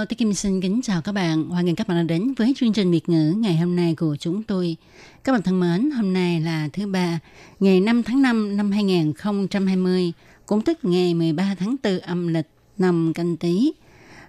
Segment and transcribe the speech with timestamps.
[0.00, 1.44] Hello, tôi Kim xin kính chào các bạn.
[1.44, 4.16] Hoan nghênh các bạn đã đến với chương trình Việt ngữ ngày hôm nay của
[4.16, 4.76] chúng tôi.
[5.24, 7.18] Các bạn thân mến, hôm nay là thứ ba,
[7.60, 10.12] ngày 5 tháng 5 năm 2020,
[10.46, 12.46] cũng tức ngày 13 tháng 4 âm lịch
[12.78, 13.72] năm canh tí.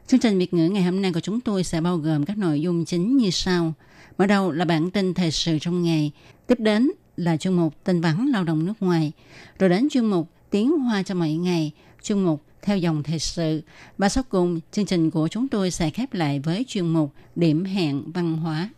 [0.08, 2.62] Chương trình Việt ngữ ngày hôm nay của chúng tôi sẽ bao gồm các nội
[2.62, 3.74] dung chính như sau.
[4.18, 6.12] Mở đầu là bản tin thời sự trong ngày,
[6.48, 9.12] tiếp đến là chuyên mục tin vắn lao động nước ngoài,
[9.60, 11.72] rồi đến chuyên mục tiếng hoa cho mọi ngày,
[12.04, 13.62] chuyên mục theo dòng thời sự.
[13.98, 17.66] Và sau cùng, chương trình của chúng tôi sẽ khép lại với chuyên mục Điểm
[17.66, 18.70] hẹn văn hóa.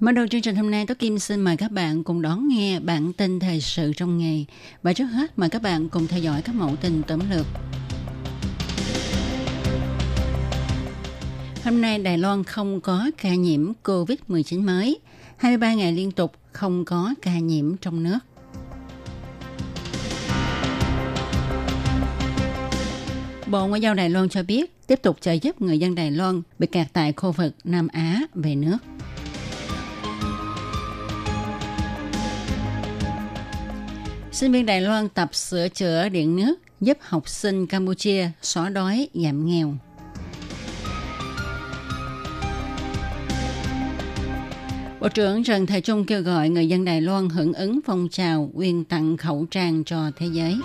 [0.00, 2.80] Mở đầu chương trình hôm nay, Tố Kim xin mời các bạn cùng đón nghe
[2.80, 4.46] bản tin thời sự trong ngày.
[4.82, 7.46] Và trước hết, mời các bạn cùng theo dõi các mẫu tin tóm lược.
[11.64, 14.98] Hôm nay Đài Loan không có ca nhiễm COVID-19 mới.
[15.36, 18.18] 23 ngày liên tục không có ca nhiễm trong nước.
[23.50, 26.42] Bộ Ngoại giao Đài Loan cho biết tiếp tục trợ giúp người dân Đài Loan
[26.58, 28.76] bị kẹt tại khu vực Nam Á về nước.
[34.32, 39.08] Sinh viên Đài Loan tập sửa chữa điện nước giúp học sinh Campuchia xóa đói,
[39.14, 39.74] giảm nghèo.
[45.00, 48.50] Bộ trưởng Trần Thầy Trung kêu gọi người dân Đài Loan hưởng ứng phong trào
[48.54, 50.56] quyên tặng khẩu trang cho thế giới.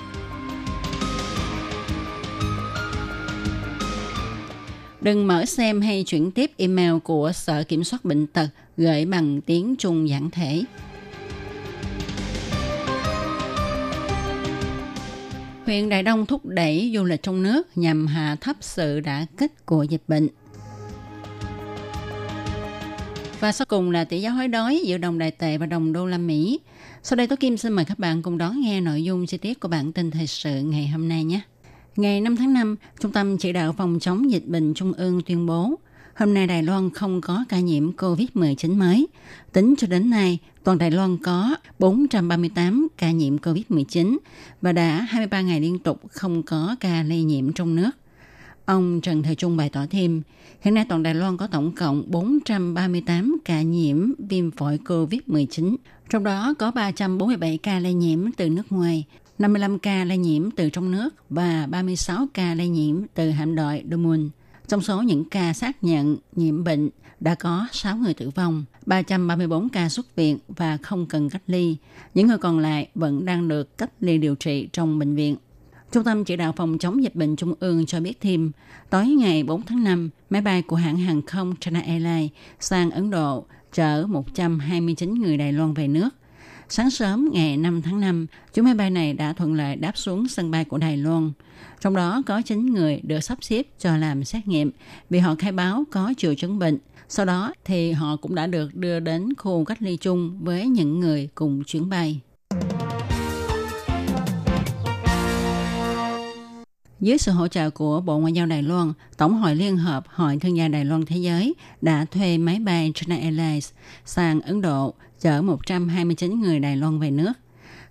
[5.04, 9.42] Đừng mở xem hay chuyển tiếp email của Sở Kiểm soát Bệnh tật gửi bằng
[9.42, 10.64] tiếng Trung giản thể.
[15.66, 19.66] Huyện Đại Đông thúc đẩy du lịch trong nước nhằm hạ thấp sự đã kích
[19.66, 20.28] của dịch bệnh.
[23.40, 26.06] Và sau cùng là tỷ giá hối đoái giữa đồng đại tệ và đồng đô
[26.06, 26.60] la Mỹ.
[27.04, 29.60] Sau đây Tố Kim xin mời các bạn cùng đón nghe nội dung chi tiết
[29.60, 31.42] của bản tin thời sự ngày hôm nay nhé.
[31.96, 35.46] Ngày 5 tháng 5, Trung tâm Chỉ đạo Phòng chống dịch bệnh Trung ương tuyên
[35.46, 35.76] bố
[36.16, 39.08] hôm nay Đài Loan không có ca nhiễm COVID-19 mới.
[39.52, 44.18] Tính cho đến nay, toàn Đài Loan có 438 ca nhiễm COVID-19
[44.62, 47.92] và đã 23 ngày liên tục không có ca lây nhiễm trong nước.
[48.66, 50.22] Ông Trần Thời Trung bày tỏ thêm,
[50.62, 55.76] hiện nay toàn Đài Loan có tổng cộng 438 ca nhiễm viêm phổi COVID-19,
[56.10, 59.06] trong đó có 347 ca lây nhiễm từ nước ngoài,
[59.44, 63.84] 55 ca lây nhiễm từ trong nước và 36 ca lây nhiễm từ hạm đội
[63.92, 64.30] Domun.
[64.68, 66.90] Trong số những ca xác nhận nhiễm bệnh
[67.20, 71.76] đã có 6 người tử vong, 334 ca xuất viện và không cần cách ly.
[72.14, 75.36] Những người còn lại vẫn đang được cách ly điều trị trong bệnh viện.
[75.92, 78.52] Trung tâm chỉ đạo phòng chống dịch bệnh Trung ương cho biết thêm,
[78.90, 83.10] tối ngày 4 tháng 5, máy bay của hãng hàng không China Airlines sang Ấn
[83.10, 86.10] Độ chở 129 người Đài Loan về nước.
[86.76, 90.28] Sáng sớm ngày 5 tháng 5, chuyến máy bay này đã thuận lợi đáp xuống
[90.28, 91.32] sân bay của Đài Loan.
[91.82, 94.72] Trong đó có 9 người được sắp xếp cho làm xét nghiệm
[95.10, 96.78] vì họ khai báo có triệu chứng bệnh.
[97.10, 101.00] Sau đó thì họ cũng đã được đưa đến khu cách ly chung với những
[101.00, 102.20] người cùng chuyến bay.
[107.04, 110.38] Dưới sự hỗ trợ của Bộ Ngoại giao Đài Loan, Tổng hội Liên hợp Hội
[110.42, 113.70] Thương gia Đài Loan Thế giới đã thuê máy bay China Airlines
[114.06, 117.34] sang Ấn Độ chở 129 người Đài Loan về nước.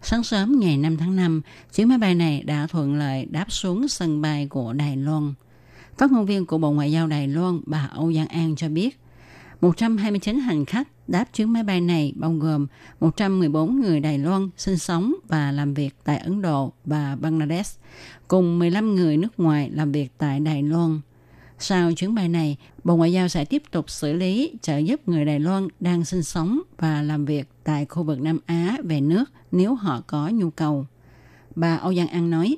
[0.03, 1.43] Sáng sớm ngày 5 tháng 5,
[1.75, 5.34] chuyến máy bay này đã thuận lợi đáp xuống sân bay của Đài Loan.
[5.99, 8.99] Phát ngôn viên của Bộ Ngoại giao Đài Loan, bà Âu Giang An cho biết,
[9.62, 12.67] 129 hành khách đáp chuyến máy bay này bao gồm
[13.00, 17.81] 114 người Đài Loan sinh sống và làm việc tại Ấn Độ và Bangladesh,
[18.28, 21.00] cùng 15 người nước ngoài làm việc tại Đài Loan.
[21.59, 25.25] Sau chuyến bay này, Bộ Ngoại giao sẽ tiếp tục xử lý trợ giúp người
[25.25, 29.25] Đài Loan đang sinh sống và làm việc tại khu vực Nam Á về nước
[29.53, 30.87] nếu họ có nhu cầu.
[31.55, 32.56] Bà Âu Giang An nói,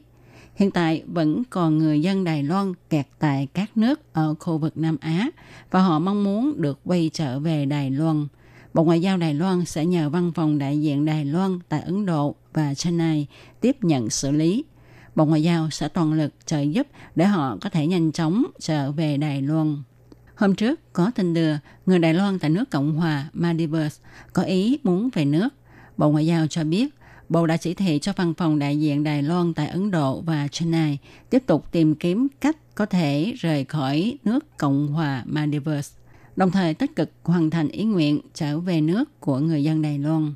[0.54, 4.76] hiện tại vẫn còn người dân Đài Loan kẹt tại các nước ở khu vực
[4.76, 5.30] Nam Á
[5.70, 8.26] và họ mong muốn được quay trở về Đài Loan.
[8.74, 12.06] Bộ Ngoại giao Đài Loan sẽ nhờ văn phòng đại diện Đài Loan tại Ấn
[12.06, 13.26] Độ và Chennai
[13.60, 14.64] tiếp nhận xử lý.
[15.14, 18.92] Bộ Ngoại giao sẽ toàn lực trợ giúp để họ có thể nhanh chóng trở
[18.92, 19.82] về Đài Loan.
[20.34, 21.54] Hôm trước, có tin đưa
[21.86, 23.98] người Đài Loan tại nước Cộng hòa Maldives
[24.32, 25.48] có ý muốn về nước.
[25.96, 26.94] Bộ Ngoại giao cho biết
[27.34, 30.48] Bộ đã chỉ thị cho văn phòng đại diện Đài Loan tại Ấn Độ và
[30.48, 30.98] Chennai
[31.30, 35.92] tiếp tục tìm kiếm cách có thể rời khỏi nước Cộng hòa Maldives,
[36.36, 39.98] đồng thời tích cực hoàn thành ý nguyện trở về nước của người dân Đài
[39.98, 40.34] Loan.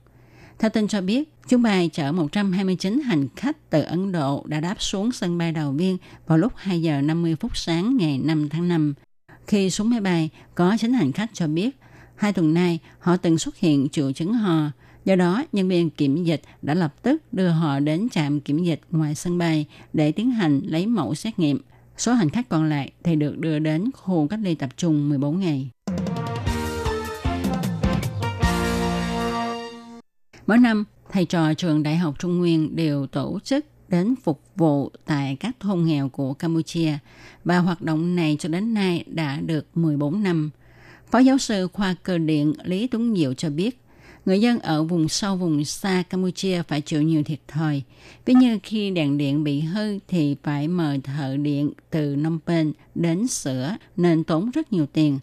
[0.59, 4.83] Theo tin cho biết, chuyến bay chở 129 hành khách từ Ấn Độ đã đáp
[4.83, 8.69] xuống sân bay đầu viên vào lúc 2 giờ 50 phút sáng ngày 5 tháng
[8.69, 8.95] 5.
[9.47, 11.71] Khi xuống máy bay, có chính hành khách cho biết
[12.17, 14.71] hai tuần nay họ từng xuất hiện triệu chứng ho.
[15.08, 18.81] Do đó, nhân viên kiểm dịch đã lập tức đưa họ đến trạm kiểm dịch
[18.90, 21.60] ngoài sân bay để tiến hành lấy mẫu xét nghiệm.
[21.96, 25.40] Số hành khách còn lại thì được đưa đến khu cách ly tập trung 14
[25.40, 25.70] ngày.
[30.46, 34.90] Mỗi năm, thầy trò trường Đại học Trung Nguyên đều tổ chức đến phục vụ
[35.04, 36.99] tại các thôn nghèo của Campuchia
[37.44, 40.50] và hoạt động này cho đến nay đã được 14 năm.
[41.11, 43.81] Phó giáo sư khoa cơ điện Lý Tuấn Diệu cho biết,
[44.28, 47.82] người dân ở vùng sâu vùng xa Campuchia phải chịu nhiều thiệt thòi.
[48.25, 52.72] Ví như khi đèn điện bị hư thì phải mời thợ điện từ Phnom Penh
[52.94, 55.19] đến sửa nên tốn rất nhiều tiền.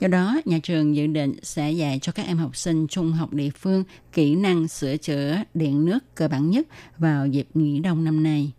[0.00, 3.32] Do đó, nhà trường dự định sẽ dạy cho các em học sinh trung học
[3.32, 6.66] địa phương kỹ năng sửa chữa điện nước cơ bản nhất
[6.98, 8.52] vào dịp nghỉ đông năm nay.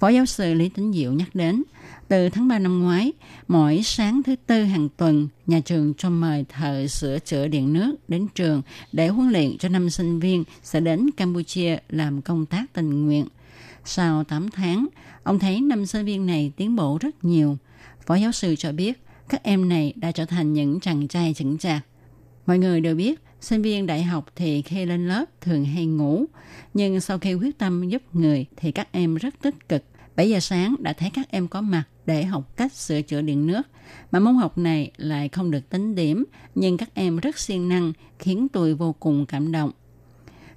[0.00, 1.62] Phó giáo sư Lý Tính Diệu nhắc đến,
[2.08, 3.12] từ tháng 3 năm ngoái,
[3.48, 7.94] mỗi sáng thứ tư hàng tuần, nhà trường cho mời thợ sửa chữa điện nước
[8.08, 8.62] đến trường
[8.92, 13.26] để huấn luyện cho năm sinh viên sẽ đến Campuchia làm công tác tình nguyện.
[13.84, 14.86] Sau 8 tháng,
[15.22, 17.58] ông thấy năm sinh viên này tiến bộ rất nhiều.
[18.06, 21.58] Phó giáo sư cho biết, các em này đã trở thành những chàng trai chững
[21.58, 21.84] chạc.
[22.46, 26.24] Mọi người đều biết, sinh viên đại học thì khi lên lớp thường hay ngủ,
[26.74, 29.84] nhưng sau khi quyết tâm giúp người thì các em rất tích cực.
[30.16, 33.46] 7 giờ sáng đã thấy các em có mặt để học cách sửa chữa điện
[33.46, 33.62] nước.
[34.10, 36.24] Mà môn học này lại không được tính điểm,
[36.54, 39.70] nhưng các em rất siêng năng, khiến tôi vô cùng cảm động.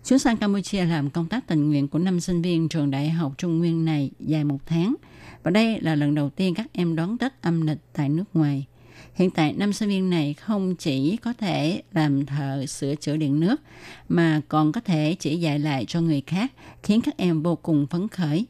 [0.05, 3.33] Chuyến sang Campuchia làm công tác tình nguyện của năm sinh viên trường đại học
[3.37, 4.95] Trung Nguyên này dài một tháng.
[5.43, 8.65] Và đây là lần đầu tiên các em đón Tết âm lịch tại nước ngoài.
[9.13, 13.39] Hiện tại năm sinh viên này không chỉ có thể làm thợ sửa chữa điện
[13.39, 13.61] nước
[14.09, 16.51] mà còn có thể chỉ dạy lại cho người khác
[16.83, 18.45] khiến các em vô cùng phấn khởi.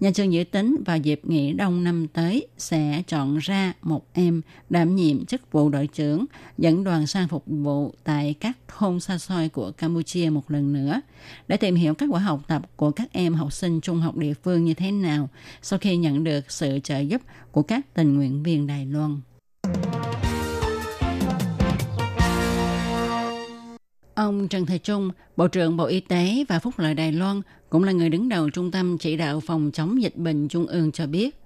[0.00, 4.42] Nhà trường dự tính vào dịp nghỉ đông năm tới sẽ chọn ra một em
[4.70, 6.24] đảm nhiệm chức vụ đội trưởng,
[6.58, 11.00] dẫn đoàn sang phục vụ tại các thôn xa xôi của Campuchia một lần nữa
[11.48, 14.34] để tìm hiểu kết quả học tập của các em học sinh trung học địa
[14.34, 15.28] phương như thế nào
[15.62, 17.22] sau khi nhận được sự trợ giúp
[17.52, 19.20] của các tình nguyện viên Đài Loan.
[24.16, 27.40] Ông Trần Thầy Trung, Bộ trưởng Bộ Y tế và Phúc lợi Đài Loan,
[27.70, 30.92] cũng là người đứng đầu Trung tâm Chỉ đạo Phòng chống dịch bệnh Trung ương
[30.92, 31.36] cho biết,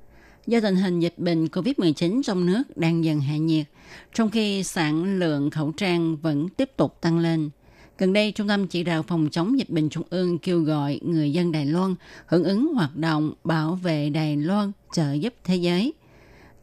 [0.46, 3.66] do tình hình dịch bệnh COVID-19 trong nước đang dần hạ nhiệt,
[4.14, 7.50] trong khi sản lượng khẩu trang vẫn tiếp tục tăng lên.
[7.98, 11.32] Gần đây, Trung tâm Chỉ đạo Phòng chống dịch bệnh Trung ương kêu gọi người
[11.32, 11.94] dân Đài Loan
[12.26, 15.92] hưởng ứng hoạt động bảo vệ Đài Loan trợ giúp thế giới–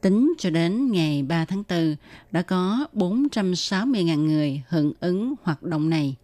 [0.01, 1.95] Tính cho đến ngày 3 tháng 4,
[2.31, 6.15] đã có 460.000 người hưởng ứng hoạt động này.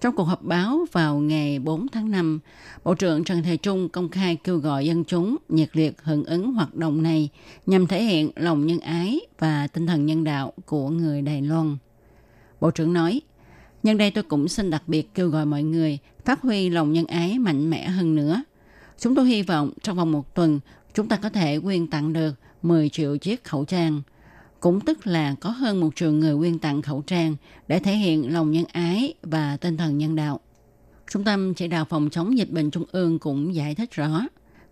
[0.00, 2.40] Trong cuộc họp báo vào ngày 4 tháng 5,
[2.84, 6.52] Bộ trưởng Trần Thề Trung công khai kêu gọi dân chúng nhiệt liệt hưởng ứng
[6.52, 7.28] hoạt động này
[7.66, 11.76] nhằm thể hiện lòng nhân ái và tinh thần nhân đạo của người Đài Loan.
[12.60, 13.20] Bộ trưởng nói,
[13.82, 17.06] nhân đây tôi cũng xin đặc biệt kêu gọi mọi người phát huy lòng nhân
[17.06, 18.42] ái mạnh mẽ hơn nữa.
[18.98, 20.60] Chúng tôi hy vọng trong vòng một tuần
[20.94, 24.02] chúng ta có thể quyên tặng được 10 triệu chiếc khẩu trang.
[24.60, 27.36] Cũng tức là có hơn một triệu người quyên tặng khẩu trang
[27.68, 30.40] để thể hiện lòng nhân ái và tinh thần nhân đạo.
[31.10, 34.20] Trung tâm chỉ đạo phòng chống dịch bệnh trung ương cũng giải thích rõ,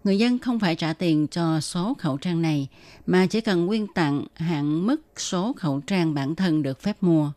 [0.04, 2.68] người dân không phải trả tiền cho số khẩu trang này,
[3.06, 7.32] mà chỉ cần quyên tặng hạn mức số khẩu trang bản thân được phép mua.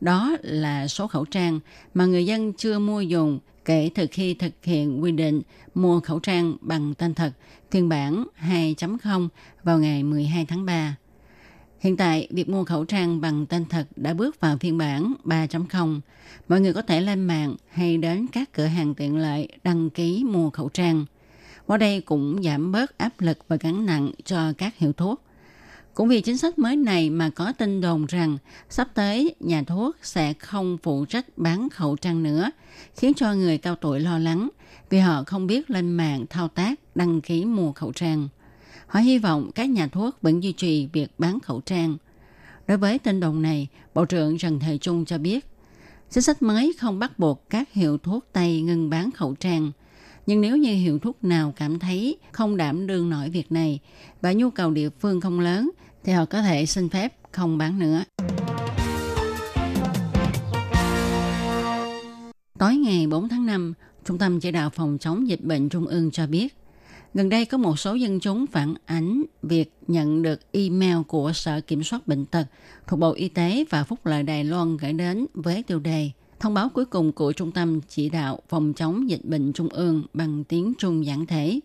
[0.00, 1.60] Đó là số khẩu trang
[1.94, 5.42] mà người dân chưa mua dùng kể từ khi thực hiện quy định
[5.74, 7.32] mua khẩu trang bằng tên thật
[7.70, 9.28] phiên bản 2.0
[9.62, 10.96] vào ngày 12 tháng 3.
[11.80, 16.00] Hiện tại, việc mua khẩu trang bằng tên thật đã bước vào phiên bản 3.0.
[16.48, 20.24] Mọi người có thể lên mạng hay đến các cửa hàng tiện lợi đăng ký
[20.24, 21.04] mua khẩu trang.
[21.66, 25.25] Qua đây cũng giảm bớt áp lực và gắn nặng cho các hiệu thuốc.
[25.96, 28.38] Cũng vì chính sách mới này mà có tin đồn rằng
[28.68, 32.50] sắp tới nhà thuốc sẽ không phụ trách bán khẩu trang nữa,
[32.96, 34.48] khiến cho người cao tuổi lo lắng
[34.90, 38.28] vì họ không biết lên mạng thao tác đăng ký mua khẩu trang.
[38.86, 41.96] Họ hy vọng các nhà thuốc vẫn duy trì việc bán khẩu trang.
[42.66, 45.46] Đối với tin đồn này, Bộ trưởng Trần Thời Trung cho biết,
[46.10, 49.72] chính sách mới không bắt buộc các hiệu thuốc Tây ngừng bán khẩu trang.
[50.26, 53.80] Nhưng nếu như hiệu thuốc nào cảm thấy không đảm đương nổi việc này
[54.20, 55.70] và nhu cầu địa phương không lớn
[56.06, 58.04] thì họ có thể xin phép không bán nữa.
[62.58, 66.10] Tối ngày 4 tháng 5, Trung tâm Chỉ đạo Phòng chống dịch bệnh Trung ương
[66.10, 66.56] cho biết,
[67.14, 71.60] gần đây có một số dân chúng phản ánh việc nhận được email của Sở
[71.60, 72.46] Kiểm soát Bệnh tật
[72.86, 76.10] thuộc Bộ Y tế và Phúc lợi Đài Loan gửi đến với tiêu đề
[76.40, 80.02] Thông báo cuối cùng của Trung tâm Chỉ đạo Phòng chống dịch bệnh Trung ương
[80.12, 81.60] bằng tiếng Trung giản thể.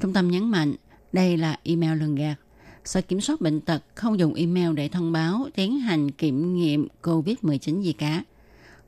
[0.00, 0.74] Trung tâm nhấn mạnh
[1.12, 2.36] đây là email lường gạt.
[2.86, 6.88] Sở Kiểm soát Bệnh tật không dùng email để thông báo tiến hành kiểm nghiệm
[7.02, 8.24] COVID-19 gì cả.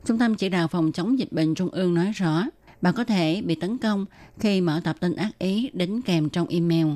[0.05, 2.43] Trung tâm Chỉ đạo Phòng chống dịch bệnh Trung ương nói rõ,
[2.81, 4.05] bạn có thể bị tấn công
[4.39, 6.87] khi mở tập tin ác ý đính kèm trong email.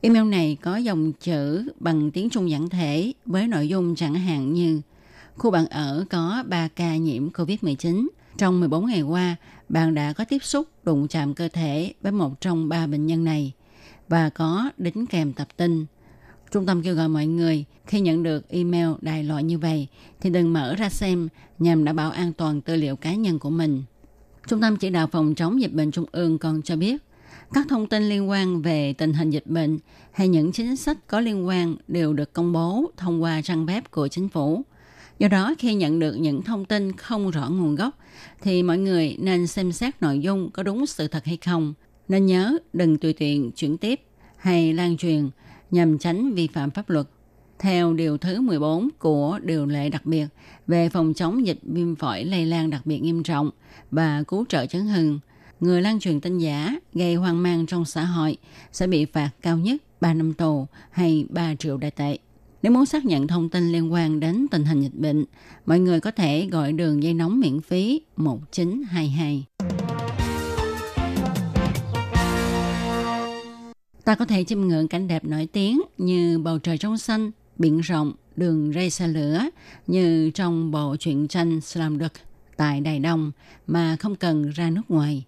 [0.00, 4.52] Email này có dòng chữ bằng tiếng Trung giản thể với nội dung chẳng hạn
[4.52, 4.80] như
[5.36, 8.08] khu bạn ở có 3 ca nhiễm COVID-19.
[8.38, 9.36] Trong 14 ngày qua,
[9.68, 13.24] bạn đã có tiếp xúc đụng chạm cơ thể với một trong ba bệnh nhân
[13.24, 13.52] này
[14.08, 15.86] và có đính kèm tập tin.
[16.54, 19.86] Trung tâm kêu gọi mọi người khi nhận được email đại loại như vậy
[20.20, 23.50] thì đừng mở ra xem nhằm đảm bảo an toàn tư liệu cá nhân của
[23.50, 23.82] mình.
[24.46, 27.02] Trung tâm chỉ đạo phòng chống dịch bệnh trung ương còn cho biết
[27.52, 29.78] các thông tin liên quan về tình hình dịch bệnh
[30.12, 33.82] hay những chính sách có liên quan đều được công bố thông qua trang web
[33.90, 34.62] của chính phủ.
[35.18, 37.98] Do đó, khi nhận được những thông tin không rõ nguồn gốc,
[38.42, 41.74] thì mọi người nên xem xét nội dung có đúng sự thật hay không.
[42.08, 44.00] Nên nhớ đừng tùy tiện chuyển tiếp
[44.36, 45.30] hay lan truyền
[45.74, 47.06] nhằm tránh vi phạm pháp luật.
[47.58, 50.26] Theo Điều thứ 14 của Điều lệ đặc biệt
[50.66, 53.50] về phòng chống dịch viêm phổi lây lan đặc biệt nghiêm trọng
[53.90, 55.20] và cứu trợ chấn hưng,
[55.60, 58.36] người lan truyền tin giả gây hoang mang trong xã hội
[58.72, 62.18] sẽ bị phạt cao nhất 3 năm tù hay 3 triệu đại tệ.
[62.62, 65.24] Nếu muốn xác nhận thông tin liên quan đến tình hình dịch bệnh,
[65.66, 69.44] mọi người có thể gọi đường dây nóng miễn phí 1922.
[74.04, 77.80] Ta có thể chiêm ngưỡng cảnh đẹp nổi tiếng như bầu trời trong xanh, biển
[77.80, 79.40] rộng, đường ray xe lửa
[79.86, 82.08] như trong bộ truyện tranh Slumdog
[82.56, 83.32] tại Đài Đông
[83.66, 85.24] mà không cần ra nước ngoài.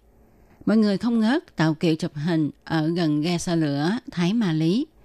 [0.65, 4.53] Mọi người không ngớt tạo kiểu chụp hình ở gần ga xe lửa Thái Ma
[4.53, 4.85] Lý–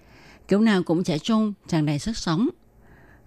[0.53, 2.49] kiểu nào cũng trẻ trung, tràn đầy sức sống.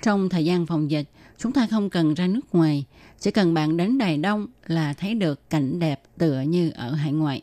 [0.03, 2.85] Trong thời gian phòng dịch, chúng ta không cần ra nước ngoài,
[3.19, 7.11] chỉ cần bạn đến Đài Đông là thấy được cảnh đẹp tựa như ở hải
[7.11, 7.41] ngoại.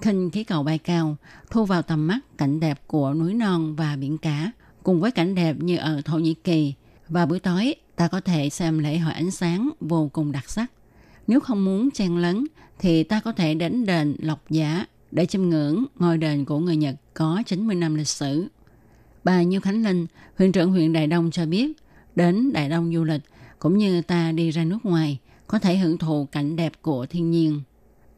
[0.00, 1.16] Khinh khí cầu bay cao,
[1.50, 4.50] thu vào tầm mắt cảnh đẹp của núi non và biển cả,
[4.82, 6.74] cùng với cảnh đẹp như ở Thổ Nhĩ Kỳ.
[7.08, 10.66] Và buổi tối, ta có thể xem lễ hội ánh sáng vô cùng đặc sắc.
[11.26, 12.46] Nếu không muốn chen lấn,
[12.78, 16.76] thì ta có thể đến đền Lộc Giả để chiêm ngưỡng ngôi đền của người
[16.76, 18.46] Nhật có 90 năm lịch sử.
[19.24, 20.06] Bà Nhiêu Khánh Linh,
[20.38, 21.72] huyện trưởng huyện Đại Đông cho biết,
[22.16, 23.22] đến Đại Đông du lịch
[23.58, 27.30] cũng như ta đi ra nước ngoài có thể hưởng thụ cảnh đẹp của thiên
[27.30, 27.60] nhiên.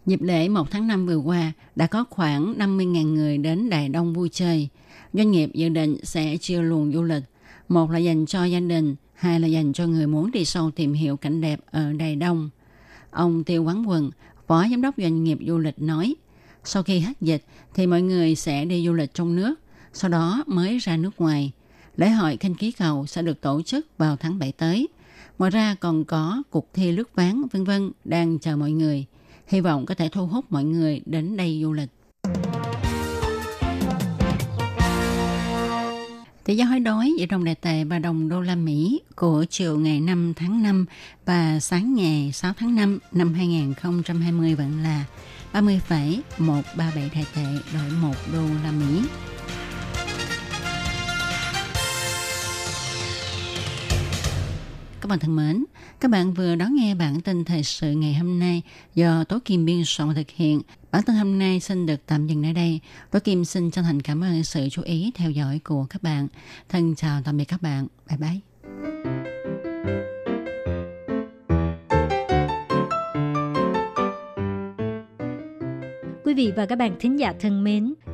[0.07, 4.13] Dịp lễ 1 tháng 5 vừa qua đã có khoảng 50.000 người đến đài Đông
[4.13, 4.69] vui chơi.
[5.13, 7.23] Doanh nghiệp dự định sẽ chia luồng du lịch.
[7.69, 10.93] Một là dành cho gia đình, hai là dành cho người muốn đi sâu tìm
[10.93, 12.51] hiểu cảnh đẹp ở Đài Đông.
[13.11, 14.11] Ông Tiêu Quán Quần,
[14.47, 16.15] Phó Giám đốc Doanh nghiệp Du lịch nói,
[16.65, 17.45] sau khi hết dịch
[17.75, 19.55] thì mọi người sẽ đi du lịch trong nước
[19.93, 21.53] sau đó mới ra nước ngoài.
[21.97, 24.89] Lễ hội khinh khí cầu sẽ được tổ chức vào tháng 7 tới.
[25.39, 29.07] Ngoài ra còn có cuộc thi lướt ván vân vân đang chờ mọi người.
[29.53, 31.89] Hy vọng có thể thu hút mọi người đến đây du lịch.
[36.45, 39.79] Tỷ giá hối đoái giữa đồng đại tệ và đồng đô la Mỹ của chiều
[39.79, 40.87] ngày 5 tháng 5
[41.27, 45.05] và sáng ngày 6 tháng 5 năm 2020 vẫn là
[45.53, 47.45] 30,137 đại tệ
[47.75, 49.03] đổi 1 đô la Mỹ.
[55.13, 55.65] Bạn thân mến,
[56.01, 58.63] các bạn vừa đón nghe bản tin thời sự ngày hôm nay
[58.95, 60.61] do Tố Kim biên soạn thực hiện.
[60.91, 62.81] Bản tin hôm nay xin được tạm dừng ở đây.
[63.11, 66.29] Tố Kim xin chân thành cảm ơn sự chú ý theo dõi của các bạn.
[66.69, 67.87] Thân chào tạm biệt các bạn.
[68.09, 68.41] Bye bye.
[76.25, 77.95] Quý vị và các bạn thính giả thân mến,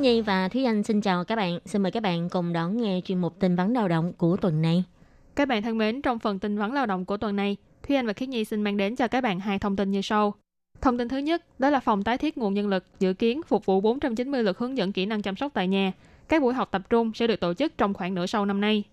[0.00, 1.58] Khi Nhi và Thúy Anh xin chào các bạn.
[1.64, 4.62] Xin mời các bạn cùng đón nghe chuyên mục tin vắn lao động của tuần
[4.62, 4.84] này.
[5.36, 8.06] Các bạn thân mến, trong phần tin vắn lao động của tuần này, Thúy Anh
[8.06, 10.34] và Khiết Nhi xin mang đến cho các bạn hai thông tin như sau.
[10.80, 13.66] Thông tin thứ nhất, đó là phòng tái thiết nguồn nhân lực dự kiến phục
[13.66, 15.92] vụ 490 lượt hướng dẫn kỹ năng chăm sóc tại nhà.
[16.28, 18.84] Các buổi học tập trung sẽ được tổ chức trong khoảng nửa sau năm nay.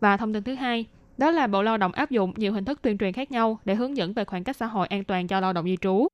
[0.00, 0.84] Và thông tin thứ hai,
[1.18, 3.74] đó là Bộ Lao động áp dụng nhiều hình thức tuyên truyền khác nhau để
[3.74, 6.06] hướng dẫn về khoảng cách xã hội an toàn cho lao động di trú.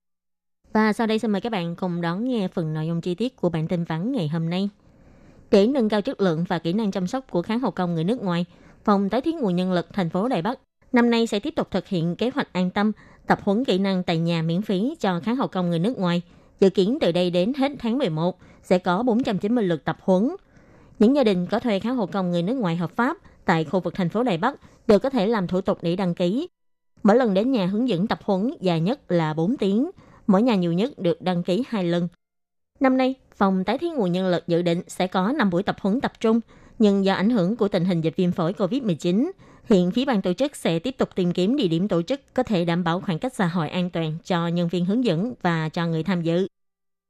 [0.73, 3.37] Và sau đây xin mời các bạn cùng đón nghe phần nội dung chi tiết
[3.37, 4.69] của bản tin vắn ngày hôm nay.
[5.51, 8.05] Để nâng cao chất lượng và kỹ năng chăm sóc của kháng hậu công người
[8.05, 8.47] nước ngoài,
[8.89, 10.59] Phòng tái thiết nguồn nhân lực thành phố Đài Bắc
[10.93, 12.93] năm nay sẽ tiếp tục thực hiện kế hoạch an tâm
[13.27, 16.23] tập huấn kỹ năng tại nhà miễn phí cho kháng hậu công người nước ngoài.
[16.61, 20.29] Dự kiến từ đây đến hết tháng 11 sẽ có 490 lượt tập huấn.
[20.99, 23.81] Những gia đình có thuê kháng hộ công người nước ngoài hợp pháp tại khu
[23.81, 24.57] vực thành phố Đài Bắc
[24.87, 26.49] đều có thể làm thủ tục để đăng ký.
[27.03, 29.91] Mỗi lần đến nhà hướng dẫn tập huấn dài nhất là 4 tiếng,
[30.29, 32.09] mỗi nhà nhiều nhất được đăng ký 2 lần.
[32.81, 35.77] Năm nay, phòng tái thiết nguồn nhân lực dự định sẽ có 5 buổi tập
[35.81, 36.41] huấn tập trung,
[36.79, 39.31] nhưng do ảnh hưởng của tình hình dịch viêm phổi COVID-19,
[39.65, 42.43] hiện phía ban tổ chức sẽ tiếp tục tìm kiếm địa điểm tổ chức có
[42.43, 45.69] thể đảm bảo khoảng cách xã hội an toàn cho nhân viên hướng dẫn và
[45.69, 46.49] cho người tham dự.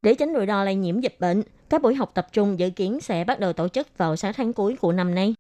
[0.03, 3.01] Để tránh rủi ro lây nhiễm dịch bệnh, các buổi học tập trung dự kiến
[3.01, 5.35] sẽ bắt đầu tổ chức vào 6 tháng cuối của năm nay.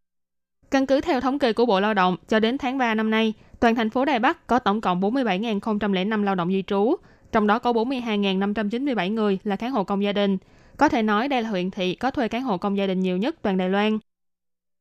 [0.70, 3.32] Căn cứ theo thống kê của Bộ Lao động, cho đến tháng 3 năm nay,
[3.60, 6.96] toàn thành phố Đài Bắc có tổng cộng 47.005 lao động di trú,
[7.32, 10.38] trong đó có 42.597 người là cán hộ công gia đình.
[10.76, 13.16] Có thể nói đây là huyện thị có thuê cán hộ công gia đình nhiều
[13.16, 13.98] nhất toàn Đài Loan.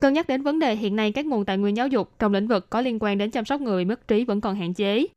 [0.02, 2.48] Cân nhắc đến vấn đề hiện nay các nguồn tài nguyên giáo dục trong lĩnh
[2.48, 5.08] vực có liên quan đến chăm sóc người bị mất trí vẫn còn hạn chế.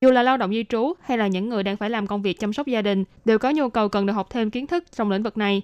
[0.00, 2.38] Dù là lao động di trú hay là những người đang phải làm công việc
[2.38, 5.10] chăm sóc gia đình đều có nhu cầu cần được học thêm kiến thức trong
[5.10, 5.62] lĩnh vực này.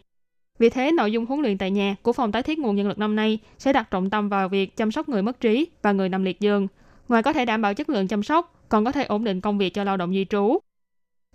[0.59, 2.99] Vì thế, nội dung huấn luyện tại nhà của phòng tái thiết nguồn nhân lực
[2.99, 6.09] năm nay sẽ đặt trọng tâm vào việc chăm sóc người mất trí và người
[6.09, 6.69] nằm liệt giường.
[7.09, 9.59] Ngoài có thể đảm bảo chất lượng chăm sóc, còn có thể ổn định công
[9.59, 10.59] việc cho lao động di trú.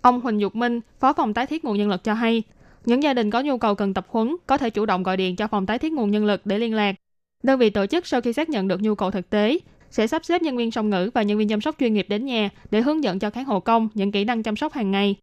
[0.02, 2.42] Ông Huỳnh Dục Minh, Phó phòng tái thiết nguồn nhân lực cho hay,
[2.84, 5.36] những gia đình có nhu cầu cần tập huấn có thể chủ động gọi điện
[5.36, 6.94] cho phòng tái thiết nguồn nhân lực để liên lạc.
[7.42, 9.58] Đơn vị tổ chức sau khi xác nhận được nhu cầu thực tế
[9.90, 12.26] sẽ sắp xếp nhân viên song ngữ và nhân viên chăm sóc chuyên nghiệp đến
[12.26, 15.16] nhà để hướng dẫn cho khán hộ công những kỹ năng chăm sóc hàng ngày.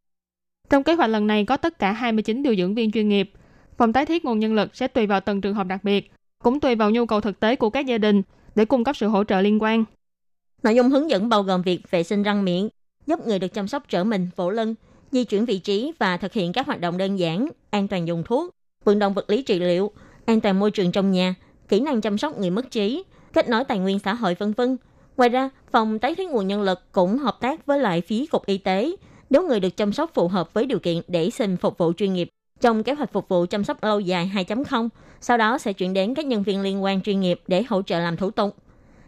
[0.70, 3.32] Trong kế hoạch lần này có tất cả 29 điều dưỡng viên chuyên nghiệp.
[3.78, 6.12] Phòng tái thiết nguồn nhân lực sẽ tùy vào từng trường hợp đặc biệt,
[6.44, 8.22] cũng tùy vào nhu cầu thực tế của các gia đình
[8.56, 9.84] để cung cấp sự hỗ trợ liên quan.
[10.64, 12.70] Nội dung hướng dẫn bao gồm việc vệ sinh răng miệng,
[13.08, 14.76] giúp người được chăm sóc trở mình, vỗ lưng,
[15.12, 18.24] di chuyển vị trí và thực hiện các hoạt động đơn giản, an toàn dùng
[18.24, 18.50] thuốc,
[18.84, 19.92] vận động vật lý trị liệu,
[20.26, 21.36] an toàn môi trường trong nhà,
[21.70, 24.78] kỹ năng chăm sóc người mất trí, kết nối tài nguyên xã hội vân vân.
[25.18, 28.46] Ngoài ra, phòng tái thiết nguồn nhân lực cũng hợp tác với lại phía cục
[28.46, 28.92] y tế
[29.30, 32.14] nếu người được chăm sóc phù hợp với điều kiện để xin phục vụ chuyên
[32.14, 32.30] nghiệp
[32.62, 34.90] trong kế hoạch phục vụ chăm sóc lâu dài 2.0,
[35.22, 38.00] sau đó sẽ chuyển đến các nhân viên liên quan chuyên nghiệp để hỗ trợ
[38.00, 38.56] làm thủ tục.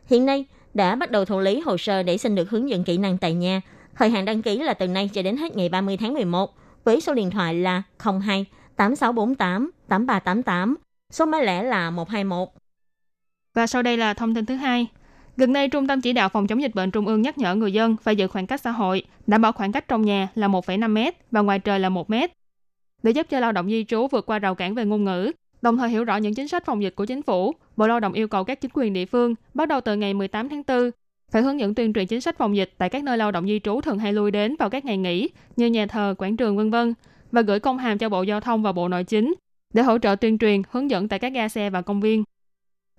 [0.05, 2.97] Hiện nay, đã bắt đầu thụ lý hồ sơ để xin được hướng dẫn kỹ
[2.97, 3.61] năng tại nhà.
[3.99, 7.01] Thời hạn đăng ký là từ nay cho đến hết ngày 30 tháng 11, với
[7.01, 10.75] số điện thoại là 02 8648 8388,
[11.11, 12.49] số máy lẻ là 121.
[13.53, 14.87] Và sau đây là thông tin thứ hai.
[15.37, 17.73] Gần đây, Trung tâm Chỉ đạo Phòng chống dịch bệnh Trung ương nhắc nhở người
[17.73, 20.89] dân phải giữ khoảng cách xã hội, đảm bảo khoảng cách trong nhà là 1,5
[20.89, 22.13] m và ngoài trời là 1 m.
[23.03, 25.31] Để giúp cho lao động di trú vượt qua rào cản về ngôn ngữ,
[25.61, 28.13] đồng thời hiểu rõ những chính sách phòng dịch của chính phủ, Bộ Lao động
[28.13, 30.91] yêu cầu các chính quyền địa phương bắt đầu từ ngày 18 tháng 4
[31.31, 33.59] phải hướng dẫn tuyên truyền chính sách phòng dịch tại các nơi lao động di
[33.63, 36.69] trú thường hay lui đến vào các ngày nghỉ như nhà thờ, quảng trường vân
[36.69, 36.93] vân
[37.31, 39.33] và gửi công hàm cho Bộ Giao thông và Bộ Nội chính
[39.73, 42.23] để hỗ trợ tuyên truyền, hướng dẫn tại các ga xe và công viên.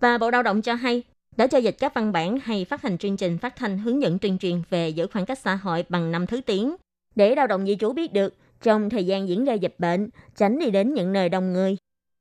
[0.01, 1.03] Và Bộ Lao động cho hay,
[1.37, 4.19] đã cho dịch các văn bản hay phát hành chương trình phát thanh hướng dẫn
[4.19, 6.77] tuyên truyền về giữ khoảng cách xã hội bằng năm thứ tiếng
[7.15, 10.59] để lao động di trú biết được trong thời gian diễn ra dịch bệnh, tránh
[10.59, 11.77] đi đến những nơi đông người.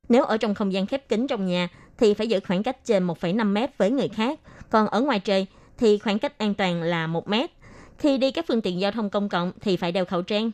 [0.10, 1.68] Nếu ở trong không gian khép kín trong nhà
[1.98, 5.48] thì phải giữ khoảng cách trên 1,5 mét với người khác, còn ở ngoài trời
[5.80, 7.50] thì khoảng cách an toàn là 1 mét.
[7.98, 10.52] Khi đi các phương tiện giao thông công cộng thì phải đeo khẩu trang.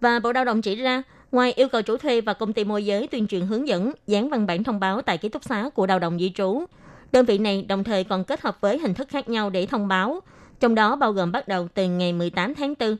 [0.00, 2.84] Và Bộ Lao động chỉ ra, ngoài yêu cầu chủ thuê và công ty môi
[2.84, 5.86] giới tuyên truyền hướng dẫn, dán văn bản thông báo tại ký túc xá của
[5.86, 6.64] lao động di trú,
[7.12, 9.88] đơn vị này đồng thời còn kết hợp với hình thức khác nhau để thông
[9.88, 10.20] báo,
[10.60, 12.96] trong đó bao gồm bắt đầu từ ngày 18 tháng 4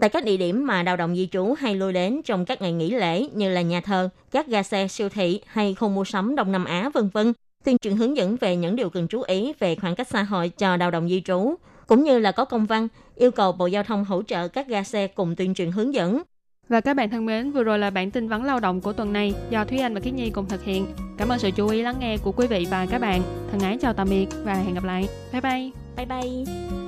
[0.00, 2.72] tại các địa điểm mà lao động di trú hay lui đến trong các ngày
[2.72, 6.36] nghỉ lễ như là nhà thờ, các ga xe, siêu thị hay khu mua sắm
[6.36, 7.32] Đông Nam Á vân vân,
[7.68, 10.48] tuyên truyền hướng dẫn về những điều cần chú ý về khoảng cách xã hội
[10.48, 11.54] cho lao động di trú,
[11.86, 14.82] cũng như là có công văn yêu cầu Bộ Giao thông hỗ trợ các ga
[14.82, 16.22] xe cùng tuyên truyền hướng dẫn.
[16.68, 19.12] Và các bạn thân mến, vừa rồi là bản tin vắn lao động của tuần
[19.12, 20.86] này do Thúy Anh và Khiết Nhi cùng thực hiện.
[21.18, 23.22] Cảm ơn sự chú ý lắng nghe của quý vị và các bạn.
[23.50, 25.08] Thân ái chào tạm biệt và hẹn gặp lại.
[25.32, 25.70] Bye bye.
[25.96, 26.87] Bye bye.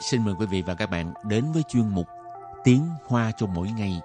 [0.00, 2.06] Xin mời quý vị và các bạn đến với chuyên mục
[2.64, 4.00] Tiếng Hoa cho mỗi ngày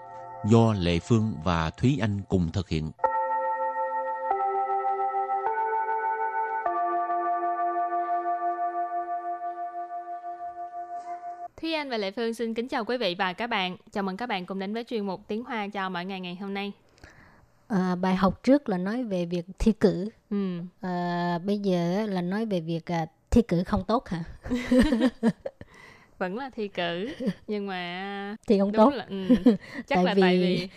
[0.45, 2.91] do Lệ Phương và Thúy Anh cùng thực hiện.
[11.61, 13.77] Thúy Anh và Lệ Phương xin kính chào quý vị và các bạn.
[13.91, 16.35] Chào mừng các bạn cùng đến với chuyên mục Tiếng Hoa cho mỗi ngày ngày
[16.35, 16.71] hôm nay.
[17.67, 20.09] À, bài học trước là nói về việc thi cử.
[20.29, 20.59] Ừ.
[20.81, 24.23] À, bây giờ là nói về việc à, thi cử không tốt hả?
[26.17, 27.09] vẫn là thi cử
[27.47, 28.89] nhưng mà thì không tốt.
[28.89, 29.27] là, ừ,
[29.87, 30.21] chắc tại là vì...
[30.21, 30.69] tại vì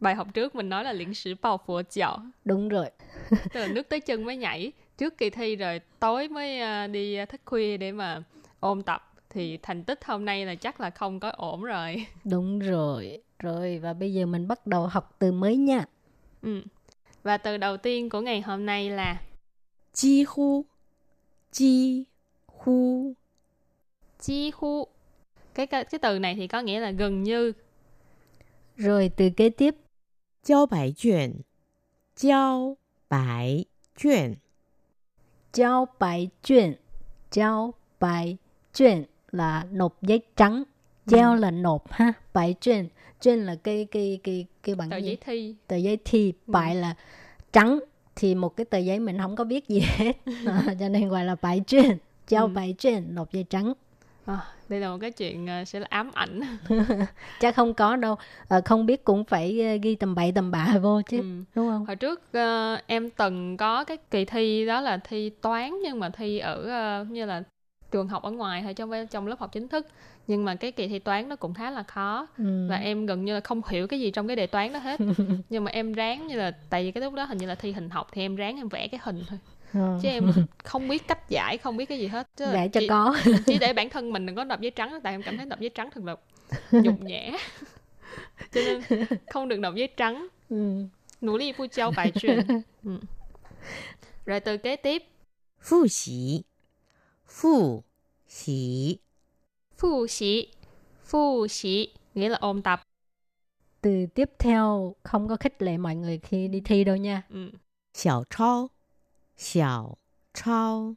[0.00, 2.86] bài học trước mình nói là liễn sử bào phủa chảo đúng rồi.
[3.52, 4.72] Tức là nước tới chân mới nhảy.
[4.98, 8.22] Trước kỳ thi rồi tối mới ờ, đi ờ, thức khuya để mà
[8.60, 9.12] ôn tập.
[9.30, 12.06] Thì thành tích hôm nay là chắc là không có ổn rồi.
[12.24, 13.22] Đúng rồi.
[13.38, 15.84] Rồi và bây giờ mình bắt đầu học từ mới nha.
[16.42, 16.62] Ừ.
[17.22, 19.20] Và từ đầu tiên của ngày hôm nay là
[19.92, 20.64] chi hu.
[21.52, 22.04] Chi
[22.46, 23.12] hu
[24.18, 24.86] chi hu
[25.58, 27.52] cái, cái cái từ này thì có nghĩa là gần như.
[28.76, 29.74] Rồi từ kế tiếp.
[30.44, 31.40] Giao bài chuyển.
[32.16, 32.76] Giao
[33.10, 33.64] bài
[33.98, 34.34] chuyển.
[35.52, 36.74] Giao bài chuyển.
[37.30, 38.36] Giao bài
[38.74, 40.56] chuyển là nộp giấy trắng.
[41.06, 41.16] Ừ.
[41.16, 42.88] Giao là nộp ha bài chuyển.
[43.22, 45.54] Chuyển là cái cái cái cái bản tờ giấy thi.
[45.66, 46.32] Tờ giấy thi.
[46.46, 46.80] Bài ừ.
[46.80, 46.94] là
[47.52, 47.78] trắng.
[48.16, 50.12] Thì một cái tờ giấy mình không có biết gì hết.
[50.46, 51.98] À, cho nên gọi là bài chuyển.
[52.28, 52.48] Giao ừ.
[52.48, 53.74] bài chuyển nộp giấy trắng
[54.28, 54.38] à,
[54.68, 56.40] đây là một cái chuyện à, sẽ là ám ảnh.
[57.40, 58.16] Chắc không có đâu.
[58.48, 61.24] À, không biết cũng phải ờ, ghi tầm bậy tầm bạ vô chứ ừ.
[61.54, 61.86] đúng không?
[61.86, 66.10] Hồi trước ờ, em từng có cái kỳ thi đó là thi toán nhưng mà
[66.10, 67.42] thi ở ờ, như là
[67.90, 69.86] trường học ở ngoài thôi trong trong lớp học chính thức.
[70.26, 72.66] Nhưng mà cái kỳ thi toán nó cũng khá là khó ừ.
[72.70, 75.00] và em gần như là không hiểu cái gì trong cái đề toán đó hết.
[75.50, 77.72] Nhưng mà em ráng như là tại vì cái lúc đó hình như là thi
[77.72, 79.38] hình học thì em ráng em vẽ cái hình thôi
[79.74, 79.98] Ờ.
[80.02, 80.32] chứ em
[80.64, 82.28] không biết cách giải không biết cái gì hết.
[82.36, 83.16] Chứ để cho chỉ, có.
[83.46, 85.60] chỉ để bản thân mình đừng có nộp giấy trắng tại em cảm thấy nộp
[85.60, 86.16] giấy trắng thật là
[86.70, 87.30] nhục nhã.
[88.52, 90.28] Cho nên không được nộp giấy trắng.
[90.50, 90.84] Ừ.
[91.20, 92.38] nỗ lực phụ trao bài chuyện
[92.84, 93.00] ừ.
[94.26, 95.02] rồi từ kế tiếp.
[95.60, 96.42] Phụ xí
[97.26, 97.82] phụ
[98.28, 98.96] xí
[99.76, 100.46] phụ xí
[101.04, 102.82] phụ xí nghĩa là ôn tập.
[103.80, 107.22] Từ tiếp theo không có khích lệ mọi người khi đi thi đâu nha.
[107.30, 107.50] Ừ.
[107.94, 108.68] Xiao Chao.
[109.38, 109.96] 小
[110.34, 110.94] 抄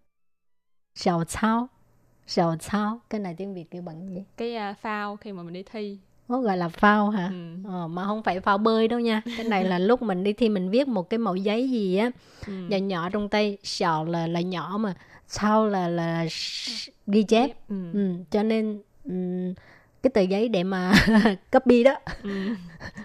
[0.96, 1.68] ，sào chao
[2.28, 4.24] sào chao cái này tiếng việt kêu bằng gì?
[4.38, 5.98] cái uh, phao khi mà mình đi thi.
[6.28, 7.28] Nó gọi là phao hả?
[7.28, 7.70] Ừ.
[7.70, 9.22] Ờ, mà không phải phao bơi đâu nha.
[9.38, 12.12] Cái này là lúc mình đi thi mình viết một cái mẫu giấy gì á.
[12.48, 12.54] Ừ.
[12.54, 14.94] nhỏ nhỏ trong tay sào là là nhỏ mà.
[15.28, 16.26] Sau là là
[17.08, 17.70] ghi chép.
[17.70, 17.94] Ừ.
[17.94, 19.54] ừ, cho nên ừm,
[20.04, 20.94] cái tờ giấy để mà
[21.52, 21.96] copy đó.
[22.24, 22.56] Ừ.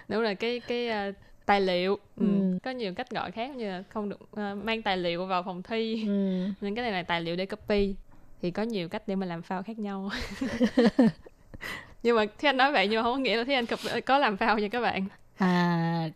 [0.07, 1.15] đúng rồi cái cái uh,
[1.47, 2.25] tài liệu ừ.
[2.25, 2.57] Ừ.
[2.63, 5.63] có nhiều cách gọi khác như là không được uh, mang tài liệu vào phòng
[5.63, 6.47] thi ừ.
[6.61, 7.95] nên cái này là tài liệu để copy
[8.41, 10.09] thì có nhiều cách để mà làm phao khác nhau
[12.03, 13.65] nhưng mà thế anh nói vậy nhưng mà không có nghĩa là thế anh
[14.05, 15.07] có làm phao nha các bạn
[15.37, 16.09] à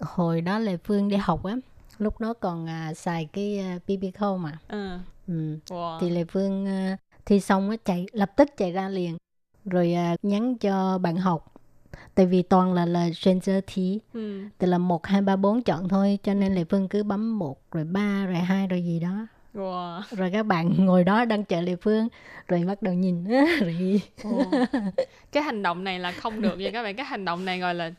[0.00, 1.54] hồi đó là phương đi học á
[1.98, 4.98] lúc đó còn à, xài cái à, BB khâu mà ừ.
[5.26, 5.58] ừ.
[5.68, 6.00] wow.
[6.00, 6.96] thì Lê Phương à,
[7.26, 9.16] thi xong á chạy lập tức chạy ra liền
[9.64, 11.57] rồi à, nhắn cho bạn học
[12.14, 14.40] tại vì toàn là là stranger thi ừ.
[14.58, 17.58] tức là một hai ba bốn chọn thôi cho nên Lê Phương cứ bấm một
[17.72, 20.00] rồi ba rồi hai rồi gì đó Wow.
[20.10, 22.08] rồi các bạn ngồi đó đang chờ Lê Phương
[22.48, 23.24] rồi bắt đầu nhìn
[23.60, 24.66] rồi Wow.
[25.32, 27.74] cái hành động này là không được nha các bạn cái hành động này gọi
[27.74, 27.90] là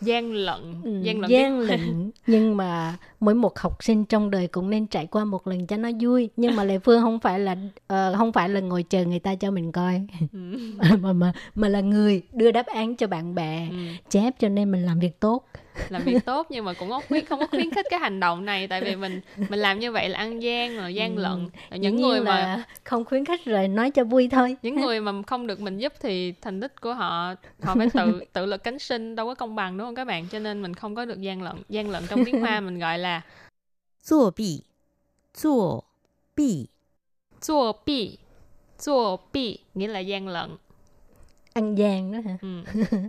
[0.00, 4.46] gian lận Ừ, gian lận gian lận nhưng mà mỗi một học sinh trong đời
[4.46, 6.30] cũng nên trải qua một lần cho nó vui.
[6.36, 7.56] Nhưng mà Lê Phương không phải là
[7.86, 10.00] ờ, không phải là ngồi chờ người ta cho mình coi.
[10.32, 10.38] Ừ.
[11.00, 13.76] mà mà mà là người đưa đáp án cho bạn bè Ừ.
[14.10, 15.44] chép cho nên mình làm việc tốt.
[15.88, 18.44] Làm việc tốt nhưng mà cũng không khuyến không có khuyến khích cái hành động
[18.44, 18.68] này.
[18.68, 21.22] Tại vì mình mình làm như vậy là ăn gian rồi gian Ừ.
[21.22, 21.48] lận.
[21.70, 24.56] Rồi những người mà không khuyến khích rồi nói cho vui thôi.
[24.62, 28.20] Những người mà không được mình giúp thì thành tích của họ họ phải tự
[28.32, 30.26] tự lực cánh sinh đâu có công bằng đúng không các bạn?
[30.32, 32.98] Cho nên mình không có được gian lận gian lận trong tiếng hoa mình gọi
[32.98, 33.13] là
[34.01, 34.65] 作弊，
[35.33, 35.85] 作
[36.35, 36.69] 弊，
[37.41, 38.17] chua bi
[38.79, 40.57] chua bi nghĩa là gian lận
[41.53, 42.63] ăn gian đó hả ừ.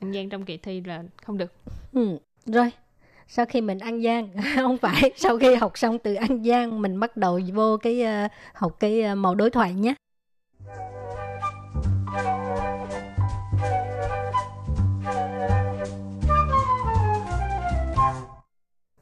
[0.00, 1.52] ăn gian trong kỳ thi là không được
[1.92, 2.18] ừ.
[2.46, 2.70] rồi
[3.28, 7.00] sau khi mình ăn gian không phải sau khi học xong từ ăn gian mình
[7.00, 9.94] bắt đầu vô cái ờ, học cái ờ, mẫu đối thoại nhé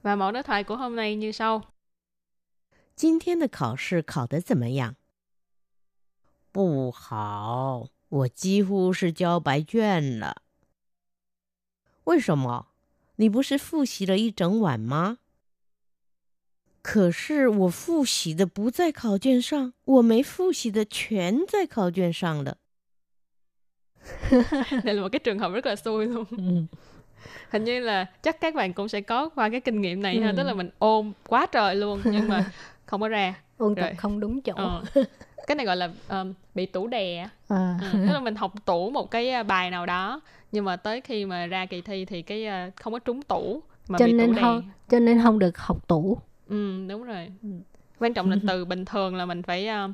[0.09, 1.62] Và mẫu đối thoại của hôm nay như sau.
[2.94, 4.97] 今天的考试考得怎么样？
[6.53, 10.42] 不好，我几乎是交白卷了。
[12.05, 12.68] 为什么？
[13.16, 15.18] 你不是复习了一整晚吗？
[16.83, 22.59] 可是我复习的不在考卷上，我没复习的全在考卷上了。
[24.31, 26.68] Đây là một cái trường hợp rất là xui luôn.
[27.49, 30.29] Hình như là chắc các bạn cũng sẽ có qua cái kinh nghiệm này ha.
[30.29, 30.34] Ừ.
[30.38, 32.45] Tức là mình ôm quá trời luôn nhưng mà
[32.86, 33.36] không có ra.
[33.58, 34.84] ôn tập không đúng chỗ Ờ.
[35.47, 37.27] Cái này gọi là um, bị tủ đè.
[37.47, 37.79] à.
[37.93, 37.99] Ừ.
[38.08, 41.25] Tức là mình học tủ một cái uh, bài nào đó nhưng mà tới khi
[41.25, 44.27] mà ra kỳ thi thì cái uh, không có trúng tủ mà cho bị nên
[44.27, 44.41] tủ đè.
[44.41, 46.17] không cho nên không được học tủ
[46.49, 47.32] Ừ, đúng rồi.
[47.43, 47.49] Ừ.
[47.99, 49.91] Quan trọng là từ bình thường là mình phải uh,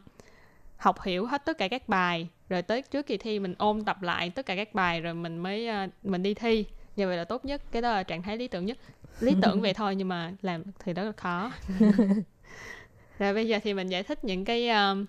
[0.77, 4.01] học hiểu hết tất cả các bài rồi tới trước kỳ thi mình ôn tập
[4.01, 6.65] lại tất cả các bài rồi mình mới uh, mình đi thi
[6.96, 7.62] Như vậy là tốt nhất.
[7.70, 8.78] Cái đó là trạng thái lý tưởng nhất.
[9.20, 11.52] Lý tưởng vậy thôi nhưng mà làm thì rất là khó.
[13.18, 15.08] rồi bây giờ thì mình giải thích những cái uh,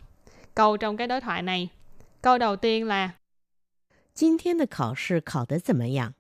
[0.55, 1.69] câu trong cái đối thoại này.
[2.21, 3.09] Câu đầu tiên là
[4.13, 6.13] 今天的考试考得怎么样？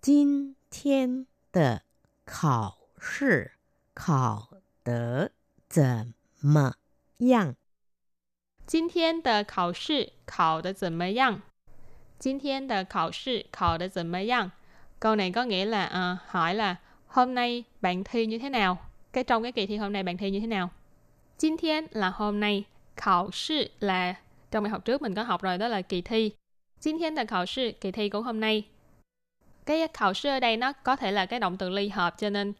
[0.00, 1.82] 今天的
[2.24, 3.52] 考试
[3.94, 4.52] 考
[4.84, 5.32] 得
[5.68, 6.74] 怎么
[7.18, 7.56] 样？
[8.66, 11.42] 今天的考试考得怎么样？
[12.18, 14.52] 今天的考试考得怎么样
[14.99, 16.75] câu này có nghĩa là uh, hỏi là
[17.07, 18.77] hôm nay bạn thi như thế nào?
[19.13, 20.69] Cái trong cái kỳ thi hôm nay bạn thi như thế nào?
[21.39, 22.63] Jin thiên là hôm nay
[22.95, 24.15] khảo sư là
[24.51, 26.31] trong bài học trước mình có học rồi đó là kỳ thi.
[26.81, 28.67] Jin thiên là khảo sư kỳ thi của hôm nay.
[29.65, 32.29] Cái khảo sư ở đây nó có thể là cái động từ ly hợp cho
[32.29, 32.53] nên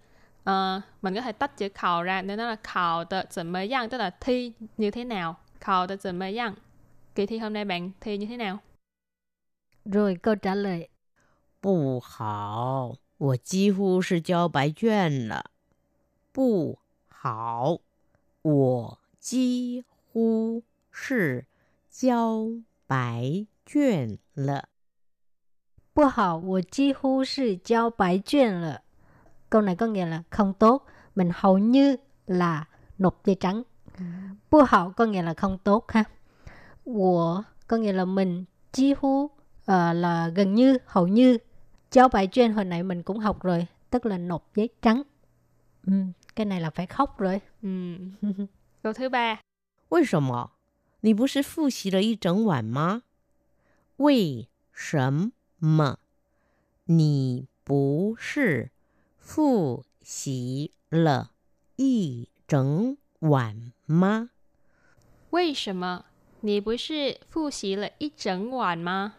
[0.50, 3.69] uh, mình có thể tách chữ khảo ra nên nó là khảo tờ chuẩn mới
[3.69, 5.36] dặn tức là thi như thế nào.
[5.60, 6.56] Khảo tờ chuẩn mới dặn
[7.15, 8.60] kỳ thi hôm nay bạn thi như thế nào?
[9.86, 10.88] Rồi câu trả lời.
[11.64, 15.50] 不好，我几乎是交白卷了。
[16.33, 16.78] 不
[17.09, 17.78] 好，
[18.42, 21.46] 我几乎是
[21.90, 22.46] 交
[22.87, 24.68] 白卷了。
[25.92, 28.83] 不好我几乎是交白卷了
[29.50, 33.62] câu này có nghĩa là không tốt mình hầu như là nộp giấy trắng
[34.50, 36.04] bu hảo có nghĩa là không tốt ha
[36.85, 39.30] của có nghĩa là mình chi hú
[39.66, 41.38] ờ, là gần như hầu như
[41.94, 45.02] cháu bài chuyên hồi nãy mình cũng học rồi tức là nộp giấy trắng
[45.87, 45.92] ừ,
[46.37, 47.96] cái này là phải khóc rồi Ừ.
[48.83, 49.38] Câu thứ ba
[49.88, 50.52] 为什么？
[51.00, 53.02] 你不是复习了一整晚吗？
[53.96, 55.98] 为什么？
[56.87, 58.70] 你不是
[59.18, 61.33] 复习了
[61.76, 64.30] 一整晚吗？
[65.30, 66.06] 为什么
[66.40, 69.14] 你不是复习了一整晚吗？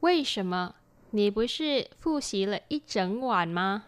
[0.00, 0.74] 为什么
[1.10, 3.82] 你不是复习了一整晚吗？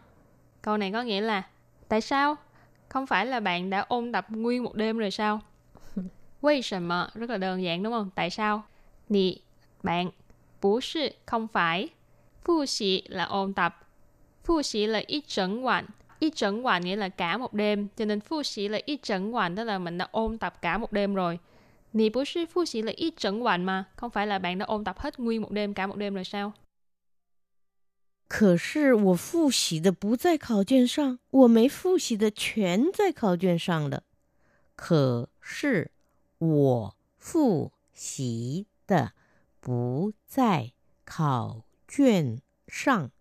[0.63, 1.43] Câu này có nghĩa là
[1.89, 2.37] Tại sao?
[2.89, 5.41] Không phải là bạn đã ôn tập nguyên một đêm rồi sao?
[6.43, 7.09] Vì sao mà?
[7.15, 8.11] Rất là đơn giản đúng không?
[8.15, 8.63] Tại sao?
[9.09, 9.39] Nì,
[9.83, 10.11] bạn.
[10.63, 11.89] Bú sư, không phải.
[12.45, 13.87] Phu xí là ôn tập.
[14.45, 15.87] Phu xí là ít整晚.
[16.19, 17.89] Ít 整晚 nghĩa là cả một đêm.
[17.97, 20.93] Cho nên phu xí là ít 整晚 tức là mình đã ôn tập cả một
[20.93, 21.39] đêm rồi.
[21.93, 23.85] Nì bú sư phu xí là ít 整晚 mà.
[23.97, 26.25] Không phải là bạn đã ôn tập hết nguyên một đêm, cả một đêm rồi
[26.25, 26.53] sao?
[28.30, 34.04] 可是我复习的不在考卷上，我没复习的全在考卷上了。
[34.76, 35.92] 可是
[36.38, 39.14] 我复习的
[39.60, 40.72] 不在
[41.04, 43.12] 考卷上，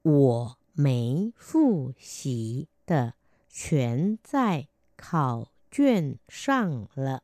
[0.00, 3.12] 我没复习的
[3.50, 7.22] 全在考卷上了。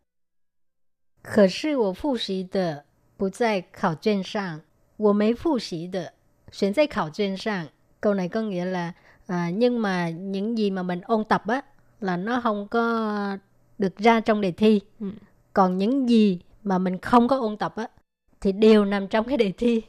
[1.23, 2.85] 可是我复习的
[3.17, 4.61] 不在考卷上，
[4.99, 6.13] 我没复习的
[6.53, 7.67] Xuyến dây khảo trên sàng.
[8.01, 8.93] Câu này có nghĩa là
[9.27, 11.63] à, nhưng mà những gì mà mình ôn tập á
[12.01, 13.37] là nó không có
[13.79, 14.81] được ra trong đề thi.
[15.01, 15.07] Ừ.
[15.53, 17.87] Còn những gì mà mình không có ôn tập á
[18.41, 19.83] thì đều nằm trong cái đề thi.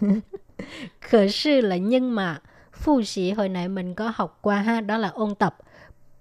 [1.00, 2.40] Khở sư là nhưng mà
[2.72, 5.56] phụ sĩ hồi nãy mình có học qua ha, đó là ôn tập.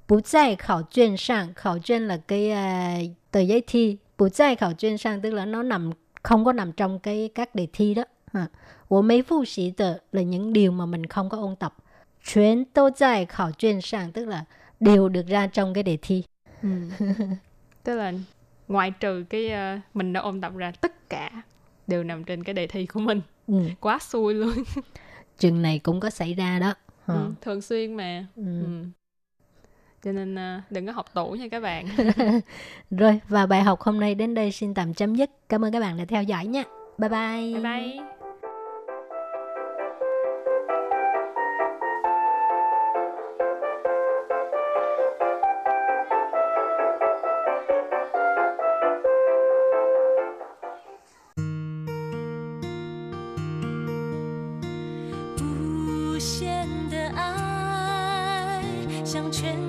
[0.08, 3.98] Bú tại khảo chuyên sang, khảo chuyên là cái uh, tờ giấy thi.
[4.18, 5.92] Bú tại khảo chuyên sang tức là nó nằm
[6.24, 8.04] không có nằm trong cái các đề thi đó.
[8.34, 8.48] Ha
[8.93, 11.75] Của mấy phụ sĩ tờ là những điều mà mình không có ôn tập.
[12.23, 14.45] 全都在考卷上 tức là
[14.81, 16.23] đều được ra trong cái đề thi.
[16.63, 16.69] Ừ.
[17.85, 18.13] Tức là
[18.69, 21.43] ngoại trừ cái ờ, mình đã ôn tập ra tất cả
[21.87, 23.21] đều nằm trên cái đề thi của mình.
[23.47, 23.55] Ừ.
[23.81, 24.53] Quá xui luôn.
[25.39, 26.75] Trường này cũng có xảy ra đó.
[27.07, 27.15] Ha.
[27.15, 28.27] Ừ, thường xuyên mà.
[28.37, 28.43] Ừ.
[28.45, 28.85] Ừ.
[30.05, 31.87] Cho nên ờ, đừng có học tủ nha các bạn.
[32.91, 35.31] Rồi và bài học hôm nay đến đây xin tạm chấm dứt.
[35.49, 36.65] Cảm ơn các bạn đã theo dõi nha.
[36.99, 37.55] Bye bye.
[37.55, 38.12] bye bye.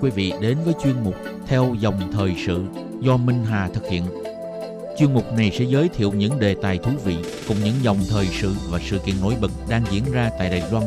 [0.00, 1.14] Quý vị đến với chuyên mục
[1.46, 2.64] Theo dòng thời sự
[3.00, 4.04] do Minh Hà thực hiện.
[4.98, 7.16] Chuyên mục này sẽ giới thiệu những đề tài thú vị
[7.48, 10.62] cùng những dòng thời sự và sự kiện nổi bật đang diễn ra tại Đài
[10.72, 10.84] Loan.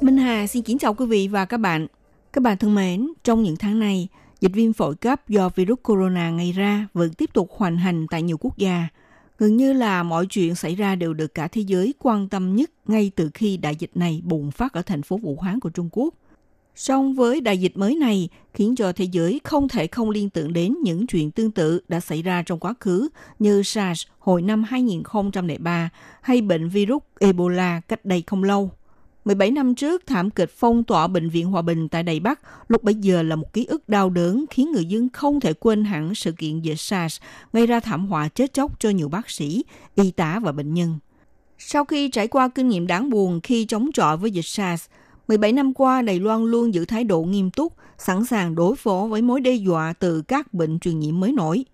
[0.00, 1.86] Minh Hà xin kính chào quý vị và các bạn.
[2.32, 4.08] Các bạn thân mến, trong những tháng này,
[4.40, 8.22] dịch viêm phổi cấp do virus corona gây ra vẫn tiếp tục hoành hành tại
[8.22, 8.88] nhiều quốc gia.
[9.40, 12.70] Gần như là mọi chuyện xảy ra đều được cả thế giới quan tâm nhất
[12.86, 15.88] ngay từ khi đại dịch này bùng phát ở thành phố Vũ Hán của Trung
[15.92, 16.14] Quốc.
[16.74, 20.52] Song với đại dịch mới này, khiến cho thế giới không thể không liên tưởng
[20.52, 24.62] đến những chuyện tương tự đã xảy ra trong quá khứ như SARS hồi năm
[24.62, 28.70] 2003 hay bệnh virus Ebola cách đây không lâu.
[29.24, 32.82] 17 năm trước, thảm kịch phong tỏa Bệnh viện Hòa Bình tại Đài Bắc lúc
[32.82, 36.14] bấy giờ là một ký ức đau đớn khiến người dân không thể quên hẳn
[36.14, 37.20] sự kiện dịch SARS
[37.52, 40.98] gây ra thảm họa chết chóc cho nhiều bác sĩ, y tá và bệnh nhân.
[41.58, 44.84] Sau khi trải qua kinh nghiệm đáng buồn khi chống chọi với dịch SARS,
[45.28, 49.06] 17 năm qua Đài Loan luôn giữ thái độ nghiêm túc, sẵn sàng đối phó
[49.10, 51.64] với mối đe dọa từ các bệnh truyền nhiễm mới nổi.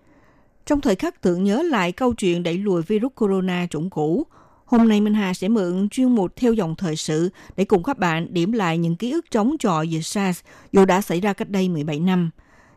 [0.67, 4.27] Trong thời khắc tưởng nhớ lại câu chuyện đẩy lùi virus corona chủng cũ,
[4.67, 7.99] Hôm nay Minh Hà sẽ mượn chuyên mục theo dòng thời sự để cùng các
[7.99, 10.41] bạn điểm lại những ký ức chống chọi về SARS
[10.73, 12.31] dù đã xảy ra cách đây 17 năm.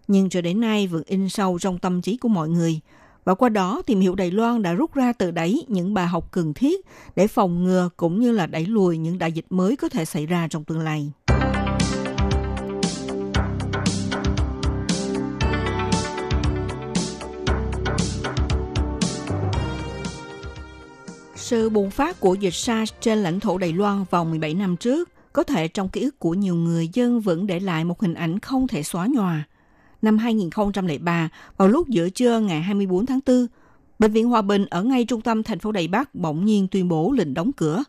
[0.07, 2.79] Nhưng cho đến nay vẫn in sâu trong tâm trí của mọi người.
[3.25, 6.31] Và qua đó tìm hiểu Đài Loan đã rút ra từ đấy những bài học
[6.31, 9.89] cần thiết để phòng ngừa cũng như là đẩy lùi những đại dịch mới có
[9.89, 11.11] thể xảy ra trong tương lai.
[21.49, 25.09] Sự bùng phát của dịch SARS trên lãnh thổ Đài Loan vào 17 năm trước
[25.33, 28.39] có thể trong ký ức của nhiều người dân vẫn để lại một hình ảnh
[28.39, 29.43] không thể xóa nhòa.
[30.01, 33.47] Năm 2003, vào lúc giữa trưa ngày 24 tháng 4,
[33.99, 36.87] Bệnh viện Hòa Bình ở ngay trung tâm thành phố Đài Bắc bỗng nhiên tuyên
[36.87, 37.83] bố lệnh đóng cửa.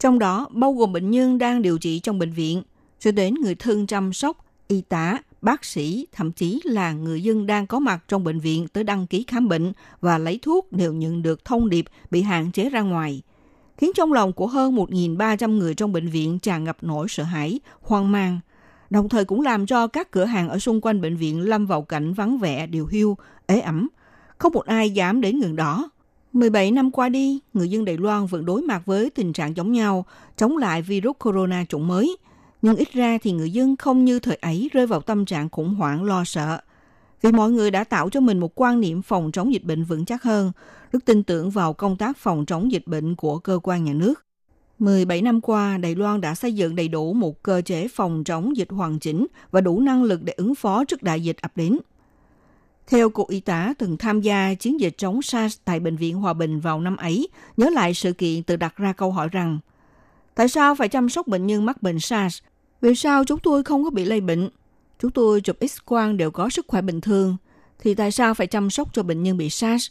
[0.00, 2.62] Trong đó bao gồm bệnh nhân đang điều trị trong bệnh viện,
[2.98, 7.46] cho đến người thân chăm sóc, y tá, bác sĩ, thậm chí là người dân
[7.46, 10.92] đang có mặt trong bệnh viện tới đăng ký khám bệnh và lấy thuốc đều
[10.92, 13.22] nhận được thông điệp bị hạn chế ra ngoài,
[13.76, 17.60] khiến trong lòng của hơn 1.300 người trong bệnh viện tràn ngập nỗi sợ hãi,
[17.80, 18.40] hoang mang,
[18.90, 21.82] đồng thời cũng làm cho các cửa hàng ở xung quanh bệnh viện lâm vào
[21.82, 23.88] cảnh vắng vẻ, điều hưu, ế ẩm.
[24.38, 25.90] Không một ai dám đến gần đó.
[26.32, 29.72] 17 năm qua đi, người dân Đài Loan vẫn đối mặt với tình trạng giống
[29.72, 30.04] nhau,
[30.36, 32.16] chống lại virus corona chủng mới–
[32.64, 35.74] nhưng ít ra thì người dân không như thời ấy rơi vào tâm trạng khủng
[35.74, 36.58] hoảng lo sợ.
[37.22, 40.04] Vì mọi người đã tạo cho mình một quan niệm phòng chống dịch bệnh vững
[40.04, 40.52] chắc hơn,
[40.92, 44.24] rất tin tưởng vào công tác phòng chống dịch bệnh của cơ quan nhà nước.
[44.78, 48.56] 17 năm qua, Đài Loan đã xây dựng đầy đủ một cơ chế phòng chống
[48.56, 51.78] dịch hoàn chỉnh và đủ năng lực để ứng phó trước đại dịch ập đến.
[52.86, 56.32] Theo Cục Y tá từng tham gia chiến dịch chống SARS tại Bệnh viện Hòa
[56.32, 59.58] Bình vào năm ấy, nhớ lại sự kiện tự đặt ra câu hỏi rằng
[60.34, 62.42] Tại sao phải chăm sóc bệnh nhân mắc bệnh SARS
[62.80, 64.48] vì sao chúng tôi không có bị lây bệnh?
[65.00, 67.36] Chúng tôi chụp X-quang đều có sức khỏe bình thường.
[67.78, 69.90] Thì tại sao phải chăm sóc cho bệnh nhân bị SARS?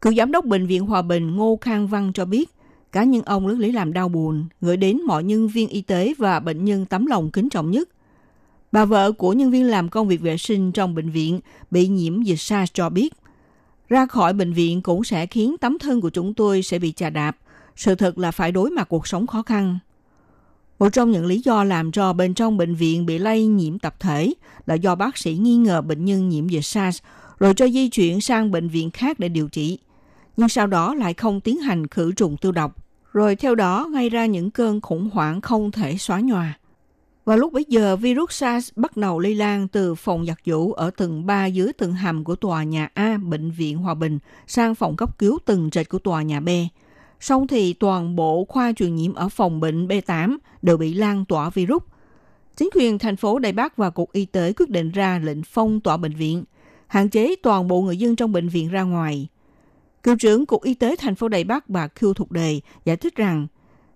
[0.00, 2.50] Cựu giám đốc Bệnh viện Hòa Bình Ngô Khang Văn cho biết,
[2.92, 6.14] cá nhân ông rất lấy làm đau buồn, gửi đến mọi nhân viên y tế
[6.18, 7.88] và bệnh nhân tấm lòng kính trọng nhất.
[8.72, 11.40] Bà vợ của nhân viên làm công việc vệ sinh trong bệnh viện
[11.70, 13.14] bị nhiễm dịch SARS cho biết,
[13.88, 17.10] ra khỏi bệnh viện cũng sẽ khiến tấm thân của chúng tôi sẽ bị chà
[17.10, 17.36] đạp.
[17.76, 19.78] Sự thật là phải đối mặt cuộc sống khó khăn.
[20.78, 23.94] Một trong những lý do làm cho bên trong bệnh viện bị lây nhiễm tập
[24.00, 24.34] thể
[24.66, 27.02] là do bác sĩ nghi ngờ bệnh nhân nhiễm dịch SARS
[27.38, 29.78] rồi cho di chuyển sang bệnh viện khác để điều trị.
[30.36, 32.76] Nhưng sau đó lại không tiến hành khử trùng tiêu độc,
[33.12, 36.58] rồi theo đó gây ra những cơn khủng hoảng không thể xóa nhòa.
[37.24, 40.90] Và lúc bấy giờ, virus SARS bắt đầu lây lan từ phòng giặt giũ ở
[40.90, 44.96] tầng 3 dưới tầng hầm của tòa nhà A Bệnh viện Hòa Bình sang phòng
[44.96, 46.48] cấp cứu tầng trệt của tòa nhà B–
[47.20, 51.50] sau thì toàn bộ khoa truyền nhiễm ở phòng bệnh B8 đều bị lan tỏa
[51.50, 51.82] virus.
[52.56, 55.80] Chính quyền thành phố Đài Bắc và Cục Y tế quyết định ra lệnh phong
[55.80, 56.44] tỏa bệnh viện,
[56.86, 59.28] hạn chế toàn bộ người dân trong bệnh viện ra ngoài.
[60.02, 63.16] Cựu trưởng Cục Y tế thành phố Đài Bắc bà Khiêu Thục Đề giải thích
[63.16, 63.46] rằng,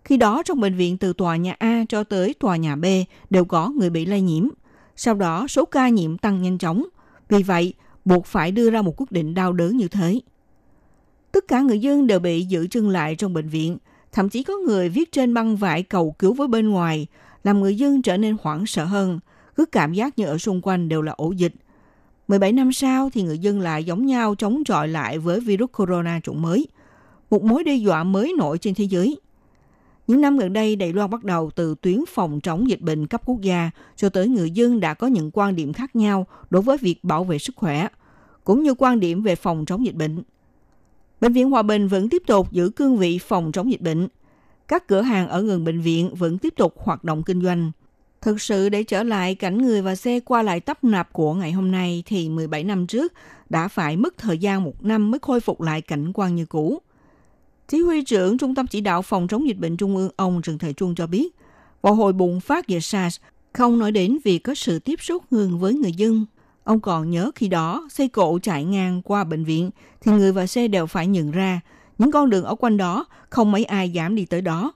[0.04, 2.84] khi đó trong bệnh viện từ tòa nhà A cho tới tòa nhà B
[3.30, 4.48] đều có người bị lây nhiễm.
[4.96, 6.86] Sau đó, số ca nhiễm tăng nhanh chóng.
[7.28, 10.20] Vì vậy, buộc phải đưa ra một quyết định đau đớn như thế.
[11.32, 13.78] Tất cả người dân đều bị giữ chân lại trong bệnh viện.
[14.12, 17.06] Thậm chí có người viết trên băng vải cầu cứu với bên ngoài,
[17.44, 19.20] làm người dân trở nên hoảng sợ hơn.
[19.56, 21.52] Cứ cảm giác như ở xung quanh đều là ổ dịch.
[22.28, 26.20] 17 năm sau thì người dân lại giống nhau chống chọi lại với virus corona
[26.20, 26.66] chủng mới.
[27.30, 29.20] Một mối đe dọa mới nổi trên thế giới.
[30.06, 33.22] Những năm gần đây, Đài Loan bắt đầu từ tuyến phòng chống dịch bệnh cấp
[33.24, 36.76] quốc gia cho tới người dân đã có những quan điểm khác nhau đối với
[36.76, 37.88] việc bảo vệ sức khỏe,
[38.44, 40.22] cũng như quan điểm về phòng chống dịch bệnh.
[41.20, 44.08] Bệnh viện Hòa Bình vẫn tiếp tục giữ cương vị phòng chống dịch bệnh.
[44.68, 47.70] Các cửa hàng ở gần bệnh viện vẫn tiếp tục hoạt động kinh doanh.
[48.20, 51.52] Thực sự để trở lại cảnh người và xe qua lại tấp nập của ngày
[51.52, 53.12] hôm nay thì 17 năm trước
[53.50, 56.78] đã phải mất thời gian một năm mới khôi phục lại cảnh quan như cũ.
[57.68, 60.58] Chỉ huy trưởng Trung tâm Chỉ đạo Phòng chống dịch bệnh Trung ương ông Trần
[60.58, 61.36] Thời Trung cho biết,
[61.82, 63.20] vào hồi bùng phát dịch SARS,
[63.52, 66.26] không nói đến việc có sự tiếp xúc gần với người dân.
[66.64, 70.46] Ông còn nhớ khi đó, xe cộ chạy ngang qua bệnh viện thì người và
[70.46, 71.60] xe đều phải nhận ra
[71.98, 74.72] những con đường ở quanh đó không mấy ai dám đi tới đó.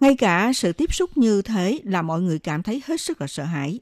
[0.00, 3.26] Ngay cả sự tiếp xúc như thế là mọi người cảm thấy hết sức là
[3.26, 3.80] sợ hãi.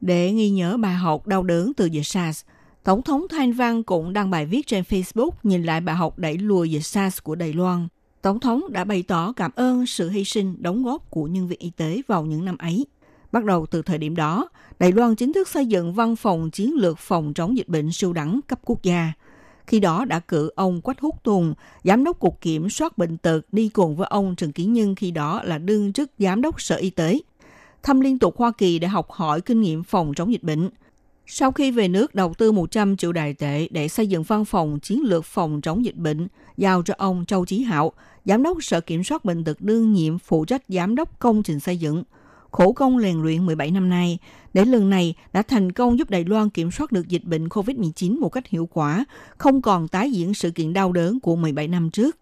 [0.00, 2.44] Để ghi nhớ bài học đau đớn từ dịch SARS,
[2.84, 6.38] Tổng thống Thanh Văn cũng đăng bài viết trên Facebook nhìn lại bài học đẩy
[6.38, 7.88] lùi dịch SARS của Đài Loan.
[8.22, 11.58] Tổng thống đã bày tỏ cảm ơn sự hy sinh đóng góp của nhân viên
[11.58, 12.86] y tế vào những năm ấy.
[13.32, 16.74] Bắt đầu từ thời điểm đó, Đài Loan chính thức xây dựng văn phòng chiến
[16.76, 19.12] lược phòng chống dịch bệnh siêu đẳng cấp quốc gia.
[19.66, 21.54] Khi đó đã cử ông Quách Húc Tùng,
[21.84, 25.10] giám đốc cục kiểm soát bệnh tật đi cùng với ông Trần Kiến Nhân khi
[25.10, 27.18] đó là đương chức giám đốc sở y tế.
[27.82, 30.70] Thăm liên tục Hoa Kỳ để học hỏi kinh nghiệm phòng chống dịch bệnh–
[31.26, 34.80] sau khi về nước đầu tư 100 triệu đài tệ để xây dựng văn phòng
[34.80, 37.92] chiến lược phòng chống dịch bệnh, giao cho ông Châu Chí Hạo,
[38.24, 41.60] Giám đốc Sở Kiểm soát Bệnh tật đương nhiệm phụ trách Giám đốc công trình
[41.60, 42.04] xây dựng.
[42.52, 44.18] Khổ công rèn luyện 17 năm nay,
[44.54, 48.20] để lần này đã thành công giúp Đài Loan kiểm soát được dịch bệnh COVID-19
[48.20, 49.04] một cách hiệu quả,
[49.38, 52.16] không còn tái diễn sự kiện đau đớn của 17 năm trước.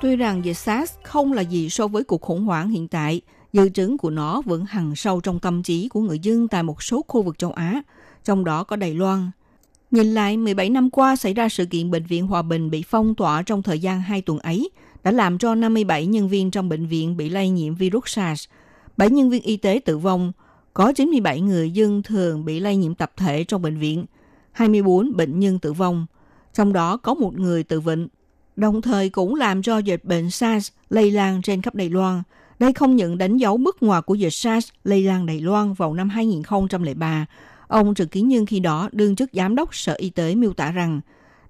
[0.00, 3.20] Tuy rằng dịch SARS không là gì so với cuộc khủng hoảng hiện tại,
[3.52, 6.82] dư chứng của nó vẫn hằn sâu trong tâm trí của người dân tại một
[6.82, 7.82] số khu vực châu Á,
[8.24, 9.30] trong đó có Đài Loan.
[9.90, 13.14] Nhìn lại 17 năm qua xảy ra sự kiện Bệnh viện Hòa Bình bị phong
[13.14, 14.70] tỏa trong thời gian 2 tuần ấy,
[15.04, 18.48] đã làm cho 57 nhân viên trong bệnh viện bị lây nhiễm virus SARS,
[18.96, 20.32] 7 nhân viên y tế tử vong,
[20.74, 24.04] có 97 người dân thường bị lây nhiễm tập thể trong bệnh viện,
[24.52, 26.06] 24 bệnh nhân tử vong,
[26.54, 28.08] trong đó có một người tự bệnh
[28.56, 32.22] đồng thời cũng làm cho dịch bệnh SARS lây lan trên khắp Đài Loan.
[32.58, 35.94] Đây không những đánh dấu bước ngoặt của dịch SARS lây lan Đài Loan vào
[35.94, 37.26] năm 2003.
[37.68, 40.72] Ông Trần Kiến Nhân khi đó đương chức giám đốc Sở Y tế miêu tả
[40.72, 41.00] rằng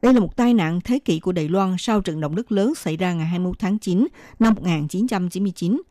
[0.03, 2.75] đây là một tai nạn thế kỷ của Đài Loan sau trận động đất lớn
[2.75, 4.07] xảy ra ngày 21 tháng 9
[4.39, 5.83] năm 1999.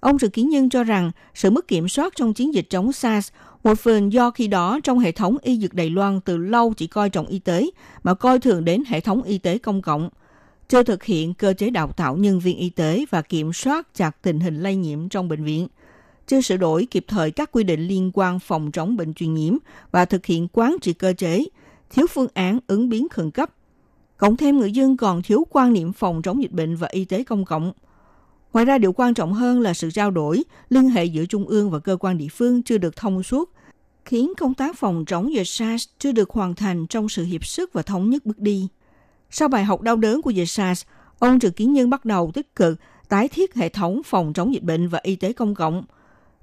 [0.00, 3.32] Ông Trần Kiến Nhân cho rằng sự mất kiểm soát trong chiến dịch chống SARS
[3.64, 6.86] một phần do khi đó trong hệ thống y dược Đài Loan từ lâu chỉ
[6.86, 7.70] coi trọng y tế
[8.02, 10.08] mà coi thường đến hệ thống y tế công cộng–
[10.68, 14.22] chưa thực hiện cơ chế đào tạo nhân viên y tế và kiểm soát chặt
[14.22, 15.68] tình hình lây nhiễm trong bệnh viện,
[16.26, 19.56] chưa sửa đổi kịp thời các quy định liên quan phòng chống bệnh truyền nhiễm
[19.90, 21.44] và thực hiện quán trị cơ chế,
[21.90, 23.50] thiếu phương án ứng biến khẩn cấp.
[24.16, 27.24] Cộng thêm người dân còn thiếu quan niệm phòng chống dịch bệnh và y tế
[27.24, 27.72] công cộng.
[28.52, 31.70] Ngoài ra điều quan trọng hơn là sự trao đổi, liên hệ giữa trung ương
[31.70, 33.52] và cơ quan địa phương chưa được thông suốt,
[34.04, 37.72] khiến công tác phòng chống dịch SARS chưa được hoàn thành trong sự hiệp sức
[37.72, 38.68] và thống nhất bước đi.
[39.30, 40.84] Sau bài học đau đớn của dịch SARS,
[41.18, 44.62] ông Trần Kiến Nhân bắt đầu tích cực tái thiết hệ thống phòng chống dịch
[44.62, 45.84] bệnh và y tế công cộng.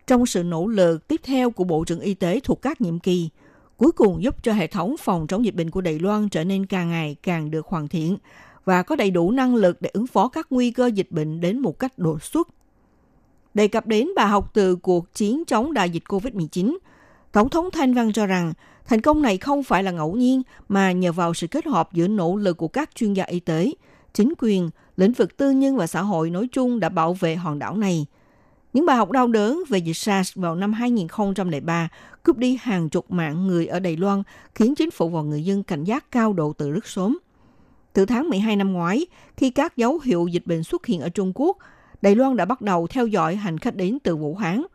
[0.08, 3.30] Trong sự nỗ lực tiếp theo của Bộ trưởng Y tế thuộc các nhiệm kỳ,
[3.78, 6.66] cuối cùng giúp cho hệ thống phòng chống dịch bệnh của Đài Loan trở nên
[6.66, 8.18] càng ngày càng được hoàn thiện
[8.66, 11.60] và có đầy đủ năng lực để ứng phó các nguy cơ dịch bệnh đến
[11.60, 12.48] một cách đột xuất.
[13.54, 16.78] Đề cập đến bài học từ cuộc chiến chống đại dịch COVID-19,
[17.32, 18.54] Tổng thống Thanh Văn cho rằng
[18.86, 22.08] Thành công này không phải là ngẫu nhiên mà nhờ vào sự kết hợp giữa
[22.08, 23.72] nỗ lực của các chuyên gia y tế,
[24.14, 27.60] chính quyền, lĩnh vực tư nhân và xã hội nói chung đã bảo vệ hòn
[27.60, 28.06] đảo này.
[28.74, 31.90] Những bài học đau đớn về dịch SARS vào năm 2003
[32.24, 34.24] cướp đi hàng chục mạng người ở Đài Loan,
[34.56, 37.18] khiến chính phủ và người dân cảnh giác cao độ từ rất sớm.
[37.94, 39.06] Từ tháng 12 năm ngoái,
[39.38, 41.58] khi các dấu hiệu dịch bệnh xuất hiện ở Trung Quốc,
[42.02, 44.64] Đài Loan đã bắt đầu theo dõi hành khách đến từ Vũ Hán–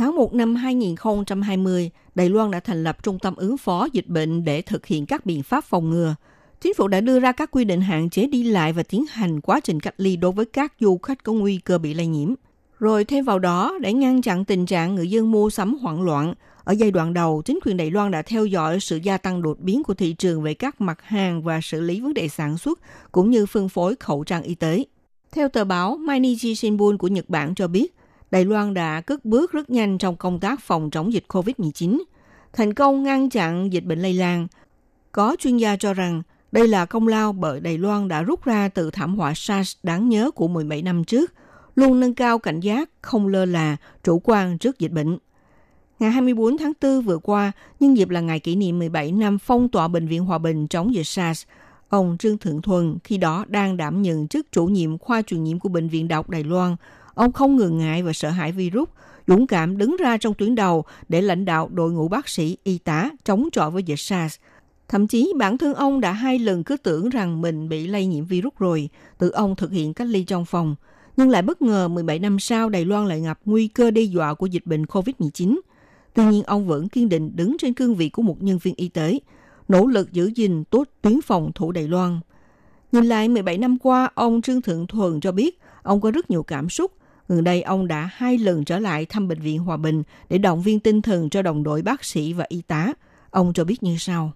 [0.00, 4.44] Tháng 1 năm 2020, Đài Loan đã thành lập trung tâm ứng phó dịch bệnh
[4.44, 6.14] để thực hiện các biện pháp phòng ngừa.
[6.60, 9.40] Chính phủ đã đưa ra các quy định hạn chế đi lại và tiến hành
[9.40, 12.34] quá trình cách ly đối với các du khách có nguy cơ bị lây nhiễm.
[12.80, 16.34] Rồi thêm vào đó, để ngăn chặn tình trạng người dân mua sắm hoảng loạn,
[16.64, 19.60] ở giai đoạn đầu, chính quyền Đài Loan đã theo dõi sự gia tăng đột
[19.60, 22.80] biến của thị trường về các mặt hàng và xử lý vấn đề sản xuất,
[23.12, 24.84] cũng như phân phối khẩu trang y tế.
[25.32, 27.94] Theo tờ báo Mainichi Shimbun của Nhật Bản cho biết,
[28.30, 32.02] Đài Loan đã cất bước rất nhanh trong công tác phòng chống dịch COVID-19,
[32.52, 34.46] thành công ngăn chặn dịch bệnh lây lan.
[35.12, 36.22] Có chuyên gia cho rằng
[36.52, 40.08] đây là công lao bởi Đài Loan đã rút ra từ thảm họa SARS đáng
[40.08, 41.32] nhớ của 17 năm trước,
[41.80, 45.18] luôn nâng cao cảnh giác, không lơ là, chủ quan trước dịch bệnh.
[45.98, 49.68] Ngày 24 tháng 4 vừa qua, nhân dịp là ngày kỷ niệm 17 năm phong
[49.68, 51.46] tỏa Bệnh viện Hòa Bình chống dịch SARS,
[51.88, 55.58] ông Trương Thượng Thuần khi đó đang đảm nhận chức chủ nhiệm khoa truyền nhiễm
[55.58, 56.76] của Bệnh viện Đại học Đài Loan.
[57.14, 58.88] Ông không ngừng ngại và sợ hãi virus,
[59.26, 62.78] dũng cảm đứng ra trong tuyến đầu để lãnh đạo đội ngũ bác sĩ, y
[62.78, 64.36] tá chống chọi với dịch SARS.
[64.88, 68.24] Thậm chí bản thân ông đã hai lần cứ tưởng rằng mình bị lây nhiễm
[68.24, 70.76] virus rồi, tự ông thực hiện cách ly trong phòng.
[71.20, 74.34] Nhưng lại bất ngờ 17 năm sau Đài Loan lại gặp nguy cơ đe dọa
[74.34, 75.60] của dịch bệnh COVID-19.
[76.14, 78.88] Tuy nhiên ông vẫn kiên định đứng trên cương vị của một nhân viên y
[78.88, 79.18] tế,
[79.68, 82.20] nỗ lực giữ gìn tốt tuyến phòng thủ Đài Loan.
[82.92, 86.42] Nhìn lại 17 năm qua, ông Trương Thượng Thuần cho biết ông có rất nhiều
[86.42, 86.92] cảm xúc.
[87.28, 90.62] Gần đây, ông đã hai lần trở lại thăm Bệnh viện Hòa Bình để động
[90.62, 92.92] viên tinh thần cho đồng đội bác sĩ và y tá.
[93.30, 94.32] Ông cho biết như sau.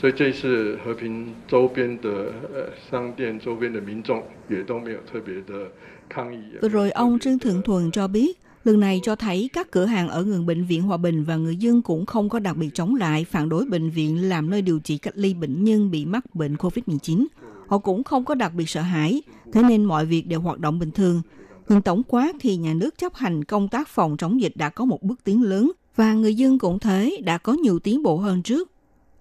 [0.00, 5.70] 所以这一次和平周边的呃商店周边的民众也都没有特别的
[6.08, 6.58] 抗议。
[6.62, 10.08] Vừa rồi ông Trương Thượng Thuần cho biết, lần này cho thấy các cửa hàng
[10.08, 12.94] ở gần bệnh viện Hòa Bình và người dân cũng không có đặc biệt chống
[12.94, 16.34] lại phản đối bệnh viện làm nơi điều trị cách ly bệnh nhân bị mắc
[16.34, 17.26] bệnh COVID-19.
[17.66, 19.22] Họ cũng không có đặc biệt sợ hãi,
[19.52, 21.22] thế nên mọi việc đều hoạt động bình thường.
[21.68, 24.84] Nhưng tổng quát thì nhà nước chấp hành công tác phòng chống dịch đã có
[24.84, 28.42] một bước tiến lớn và người dân cũng thế đã có nhiều tiến bộ hơn
[28.42, 28.70] trước.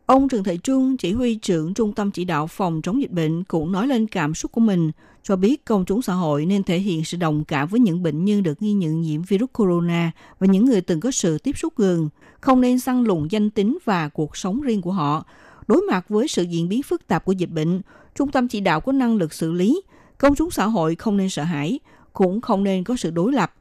[0.08, 3.44] Ông Trần Thị Trung, chỉ huy trưởng Trung tâm Chỉ đạo Phòng chống dịch bệnh
[3.44, 4.90] cũng nói lên cảm xúc của mình,
[5.22, 8.24] cho biết công chúng xã hội nên thể hiện sự đồng cảm với những bệnh
[8.24, 11.72] nhân được nghi nhận nhiễm virus corona và những người từng có sự tiếp xúc
[11.76, 12.08] gần,
[12.40, 15.24] không nên săn lùng danh tính và cuộc sống riêng của họ.
[15.66, 17.80] Đối mặt với sự diễn biến phức tạp của dịch bệnh,
[18.14, 19.82] Trung tâm Chỉ đạo có năng lực xử lý,
[20.18, 21.80] công chúng xã hội không nên sợ hãi,
[22.12, 23.54] cũng không nên có sự đối lập.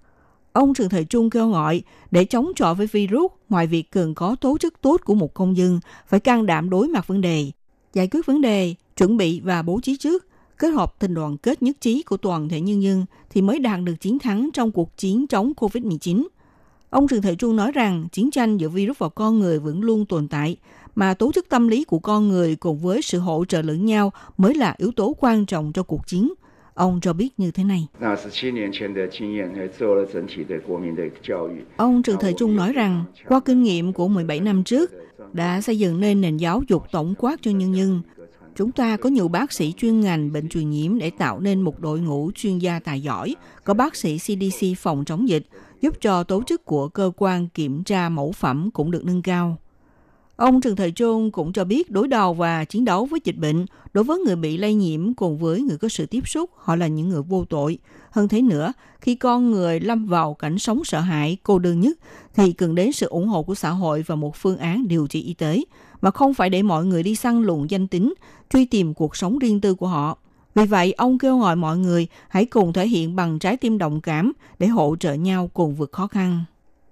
[0.57, 1.81] Ông Trần Thời Trung kêu gọi
[2.11, 5.57] để chống chọi với virus, ngoài việc cần có tố chất tốt của một công
[5.57, 7.51] dân, phải can đảm đối mặt vấn đề,
[7.93, 10.27] giải quyết vấn đề, chuẩn bị và bố trí trước,
[10.57, 13.79] kết hợp tình đoàn kết nhất trí của toàn thể nhân dân thì mới đạt
[13.83, 16.27] được chiến thắng trong cuộc chiến chống COVID-19.
[16.89, 20.05] Ông Trần Thời Trung nói rằng chiến tranh giữa virus và con người vẫn luôn
[20.05, 20.57] tồn tại,
[20.95, 24.11] mà tố chất tâm lý của con người cùng với sự hỗ trợ lẫn nhau
[24.37, 26.33] mới là yếu tố quan trọng cho cuộc chiến.
[26.77, 27.87] Ông cho biết như thế này.
[31.77, 34.91] Ông Trần Thời Trung nói rằng, qua kinh nghiệm của 17 năm trước,
[35.33, 38.01] đã xây dựng nên nền giáo dục tổng quát cho nhân dân.
[38.55, 41.79] Chúng ta có nhiều bác sĩ chuyên ngành bệnh truyền nhiễm để tạo nên một
[41.79, 45.47] đội ngũ chuyên gia tài giỏi, có bác sĩ CDC phòng chống dịch,
[45.81, 49.57] giúp cho tổ chức của cơ quan kiểm tra mẫu phẩm cũng được nâng cao.
[50.37, 53.65] Ông Trần Thời Trung cũng cho biết đối đầu và chiến đấu với dịch bệnh
[53.93, 56.87] đối với người bị lây nhiễm cùng với người có sự tiếp xúc, họ là
[56.87, 57.77] những người vô tội.
[58.11, 61.97] Hơn thế nữa, khi con người lâm vào cảnh sống sợ hãi, cô đơn nhất,
[62.35, 65.21] thì cần đến sự ủng hộ của xã hội và một phương án điều trị
[65.21, 65.63] y tế,
[66.01, 68.13] mà không phải để mọi người đi săn lùng danh tính,
[68.53, 70.17] truy tìm cuộc sống riêng tư của họ.
[70.55, 74.01] Vì vậy, ông kêu gọi mọi người hãy cùng thể hiện bằng trái tim đồng
[74.01, 76.43] cảm để hỗ trợ nhau cùng vượt khó khăn.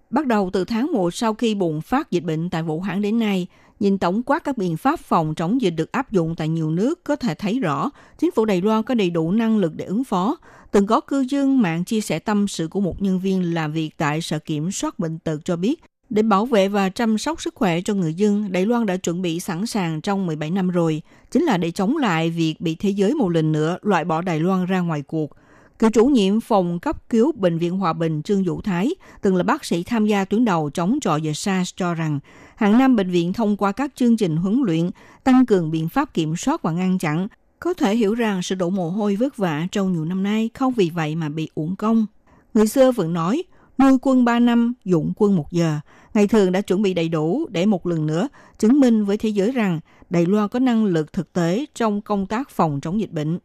[0.10, 3.20] Bắt đầu từ tháng 1 sau khi bùng phát dịch bệnh tại Vũ Hán đến
[3.20, 3.48] nay,
[3.80, 7.04] nhìn tổng quát các biện pháp phòng chống dịch được áp dụng tại nhiều nước
[7.04, 10.04] có thể thấy rõ chính phủ Đài Loan có đầy đủ năng lực để ứng
[10.04, 10.38] phó.
[10.72, 13.90] Từng có cư dân mạng chia sẻ tâm sự của một nhân viên làm việc
[13.98, 17.56] tại Sở Kiểm soát Bệnh tật cho biết, để bảo vệ và chăm sóc sức
[17.56, 21.02] khỏe cho người dân, Đài Loan đã chuẩn bị sẵn sàng trong 17 năm rồi,
[21.32, 24.40] chính là để chống lại việc bị thế giới một lần nữa loại bỏ Đài
[24.40, 25.32] Loan ra ngoài cuộc.
[25.80, 29.44] Cựu chủ nhiệm phòng cấp cứu Bệnh viện Hòa Bình Trương Vũ Thái, từng là
[29.44, 32.20] bác sĩ tham gia tuyến đầu chống trọi dịch SARS cho rằng,
[32.56, 34.90] hàng năm bệnh viện thông qua các chương trình huấn luyện,
[35.24, 37.28] tăng cường biện pháp kiểm soát và ngăn chặn,
[37.60, 40.74] có thể hiểu rằng sự đổ mồ hôi vất vả trong nhiều năm nay không
[40.74, 42.06] vì vậy mà bị uổng công.
[42.54, 43.44] Người xưa vẫn nói,
[43.78, 45.80] nuôi quân 3 năm, dụng quân 1 giờ.
[46.14, 49.30] Ngày thường đã chuẩn bị đầy đủ để một lần nữa chứng minh với thế
[49.30, 53.12] giới rằng Đài Loan có năng lực thực tế trong công tác phòng chống dịch
[53.12, 53.40] bệnh.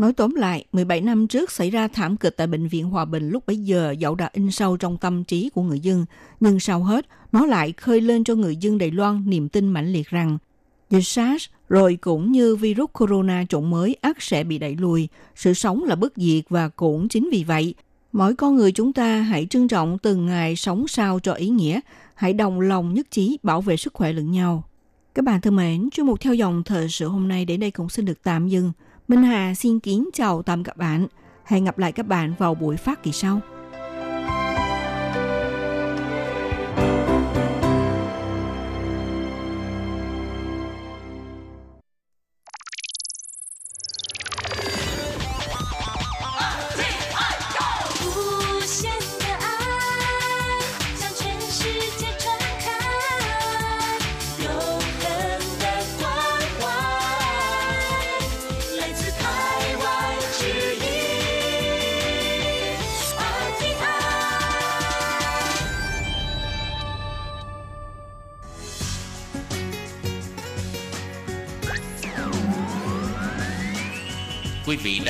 [0.00, 3.30] Nói tóm lại, 17 năm trước xảy ra thảm kịch tại Bệnh viện Hòa Bình
[3.30, 6.06] lúc bấy giờ dẫu đã in sâu trong tâm trí của người dân,
[6.40, 9.92] nhưng sau hết, nó lại khơi lên cho người dân Đài Loan niềm tin mãnh
[9.92, 10.38] liệt rằng
[10.90, 15.54] dịch SARS rồi cũng như virus corona chủng mới ắt sẽ bị đẩy lùi, sự
[15.54, 17.74] sống là bất diệt và cũng chính vì vậy,
[18.12, 21.80] mỗi con người chúng ta hãy trân trọng từng ngày sống sao cho ý nghĩa,
[22.14, 24.64] hãy đồng lòng nhất trí bảo vệ sức khỏe lẫn nhau.
[25.14, 27.88] Các bạn thân mến, chuyên mục theo dòng thời sự hôm nay đến đây cũng
[27.88, 28.72] xin được tạm dừng.
[29.10, 31.06] Minh Hà xin kính chào tạm các bạn.
[31.44, 33.40] Hẹn gặp lại các bạn vào buổi phát kỳ sau.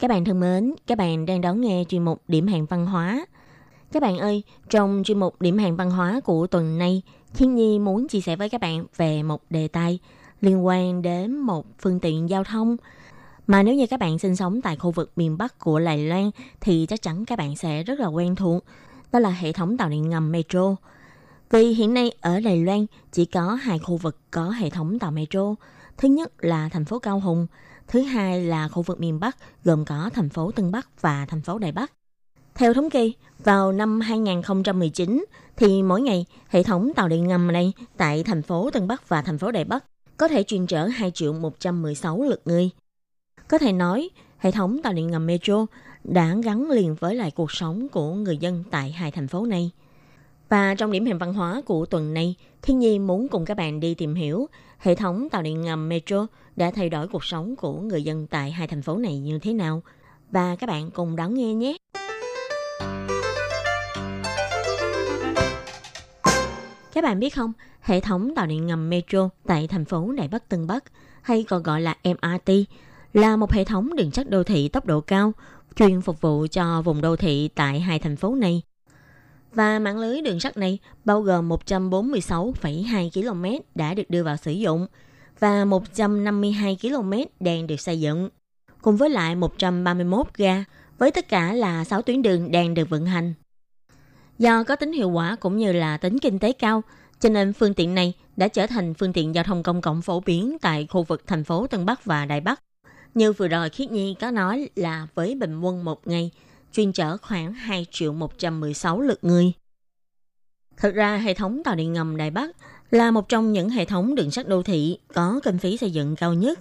[0.00, 3.26] Các bạn thân mến, các bạn đang đón nghe chuyên mục Điểm hẹn văn hóa.
[3.92, 7.02] Các bạn ơi, trong chuyên mục Điểm hẹn văn hóa của tuần này,
[7.34, 9.98] Thiên Nhi muốn chia sẻ với các bạn về một đề tài
[10.40, 12.76] liên quan đến một phương tiện giao thông
[13.46, 16.30] mà nếu như các bạn sinh sống tại khu vực miền Bắc của Đài Loan
[16.60, 18.64] thì chắc chắn các bạn sẽ rất là quen thuộc.
[19.12, 20.76] Đó là hệ thống tàu điện ngầm metro.
[21.50, 25.10] Vì hiện nay ở Đài Loan chỉ có hai khu vực có hệ thống tàu
[25.10, 25.54] metro.
[25.96, 27.46] Thứ nhất là thành phố Cao Hùng,
[27.90, 31.40] thứ hai là khu vực miền Bắc gồm có thành phố Tân Bắc và thành
[31.40, 31.92] phố Đài Bắc.
[32.54, 33.12] Theo thống kê,
[33.44, 35.24] vào năm 2019
[35.56, 39.22] thì mỗi ngày hệ thống tàu điện ngầm này tại thành phố Tân Bắc và
[39.22, 39.84] thành phố Đài Bắc
[40.16, 42.70] có thể chuyên chở 2 triệu 116 lượt người.
[43.48, 45.66] Có thể nói, hệ thống tàu điện ngầm metro
[46.04, 49.70] đã gắn liền với lại cuộc sống của người dân tại hai thành phố này.
[50.50, 53.80] Và trong điểm hẹn văn hóa của tuần này, Thiên Nhi muốn cùng các bạn
[53.80, 54.48] đi tìm hiểu
[54.78, 56.26] hệ thống tàu điện ngầm metro
[56.56, 59.52] đã thay đổi cuộc sống của người dân tại hai thành phố này như thế
[59.52, 59.82] nào.
[60.30, 61.76] Và các bạn cùng đón nghe nhé!
[66.92, 70.48] Các bạn biết không, hệ thống tàu điện ngầm metro tại thành phố Đại Bắc
[70.48, 70.84] Tân Bắc
[71.22, 72.52] hay còn gọi là MRT
[73.12, 75.32] là một hệ thống đường sắt đô thị tốc độ cao
[75.76, 78.62] chuyên phục vụ cho vùng đô thị tại hai thành phố này.
[79.54, 83.44] Và mạng lưới đường sắt này bao gồm 146,2 km
[83.74, 84.86] đã được đưa vào sử dụng
[85.38, 88.28] và 152 km đang được xây dựng,
[88.82, 90.64] cùng với lại 131 ga
[90.98, 93.34] với tất cả là 6 tuyến đường đang được vận hành.
[94.38, 96.82] Do có tính hiệu quả cũng như là tính kinh tế cao,
[97.20, 100.20] cho nên phương tiện này đã trở thành phương tiện giao thông công cộng phổ
[100.20, 102.60] biến tại khu vực thành phố Tân Bắc và Đài Bắc.
[103.14, 106.30] Như vừa rồi Khiết Nhi có nói là với bình quân một ngày,
[106.72, 109.52] chuyên chở khoảng 2 triệu 116 lượt người.
[110.76, 112.50] Thực ra, hệ thống tàu điện ngầm Đài Bắc
[112.90, 116.16] là một trong những hệ thống đường sắt đô thị có kinh phí xây dựng
[116.16, 116.58] cao nhất.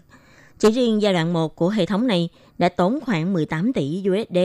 [0.60, 4.38] Chỉ riêng giai đoạn 1 của hệ thống này đã tốn khoảng 18 tỷ USD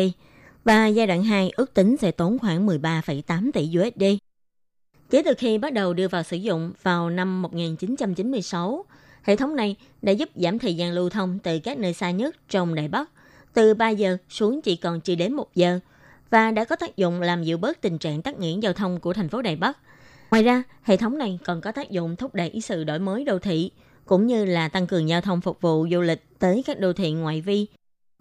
[0.64, 4.04] và giai đoạn 2 ước tính sẽ tốn khoảng 13,8 tỷ USD.
[5.10, 8.84] Kể từ khi bắt đầu đưa vào sử dụng vào năm 1996,
[9.22, 12.36] hệ thống này đã giúp giảm thời gian lưu thông từ các nơi xa nhất
[12.48, 13.10] trong Đài Bắc
[13.54, 15.80] từ 3 giờ xuống chỉ còn chưa đến 1 giờ
[16.30, 19.12] và đã có tác dụng làm dịu bớt tình trạng tắc nghẽn giao thông của
[19.12, 19.78] thành phố Đài Bắc.
[20.30, 23.38] Ngoài ra, hệ thống này còn có tác dụng thúc đẩy sự đổi mới đô
[23.38, 23.70] thị
[24.04, 27.12] cũng như là tăng cường giao thông phục vụ du lịch tới các đô thị
[27.12, 27.66] ngoại vi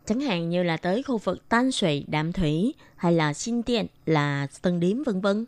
[0.05, 3.85] chẳng hạn như là tới khu vực Tan Sủy, Đạm Thủy hay là Xin Tiện
[4.05, 5.45] là Tân Điếm vân vân.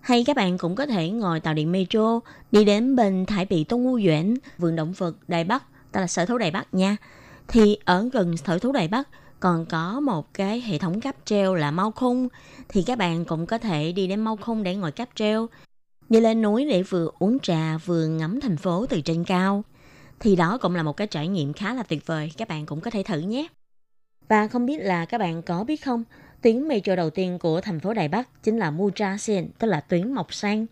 [0.00, 2.20] Hay các bạn cũng có thể ngồi tàu điện metro
[2.52, 6.06] đi đến bên Thái Bị Tôn Ngu Duyển, vườn động vật Đài Bắc, tức là
[6.06, 6.96] sở thú Đài Bắc nha.
[7.48, 9.08] Thì ở gần sở thú Đài Bắc
[9.40, 12.28] còn có một cái hệ thống cáp treo là mau khung.
[12.68, 15.46] Thì các bạn cũng có thể đi đến mau khung để ngồi cáp treo.
[16.08, 19.64] Đi lên núi để vừa uống trà, vừa ngắm thành phố từ trên cao.
[20.20, 22.32] Thì đó cũng là một cái trải nghiệm khá là tuyệt vời.
[22.36, 23.46] Các bạn cũng có thể thử nhé.
[24.28, 26.04] Và không biết là các bạn có biết không,
[26.42, 29.80] tuyến metro đầu tiên của thành phố Đài Bắc chính là Mutra Sen tức là
[29.80, 30.66] tuyến Mộc Sang.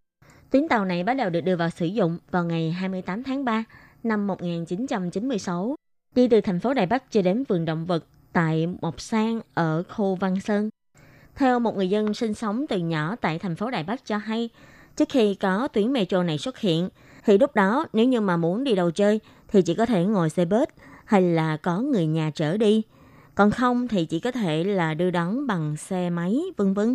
[0.51, 3.65] Tuyến tàu này bắt đầu được đưa vào sử dụng vào ngày 28 tháng 3
[4.03, 5.77] năm 1996
[6.15, 9.83] đi từ thành phố Đài Bắc cho đến vườn động vật tại Mộc Sang ở
[9.83, 10.71] khu Văn Sơn.
[11.35, 14.49] Theo một người dân sinh sống từ nhỏ tại thành phố Đài Bắc cho hay,
[14.97, 16.89] trước khi có tuyến metro này xuất hiện,
[17.25, 20.31] thì lúc đó nếu như mà muốn đi đâu chơi thì chỉ có thể ngồi
[20.31, 20.69] xe bus
[21.05, 22.83] hay là có người nhà chở đi.
[23.35, 26.95] Còn không thì chỉ có thể là đưa đón bằng xe máy, vân vân.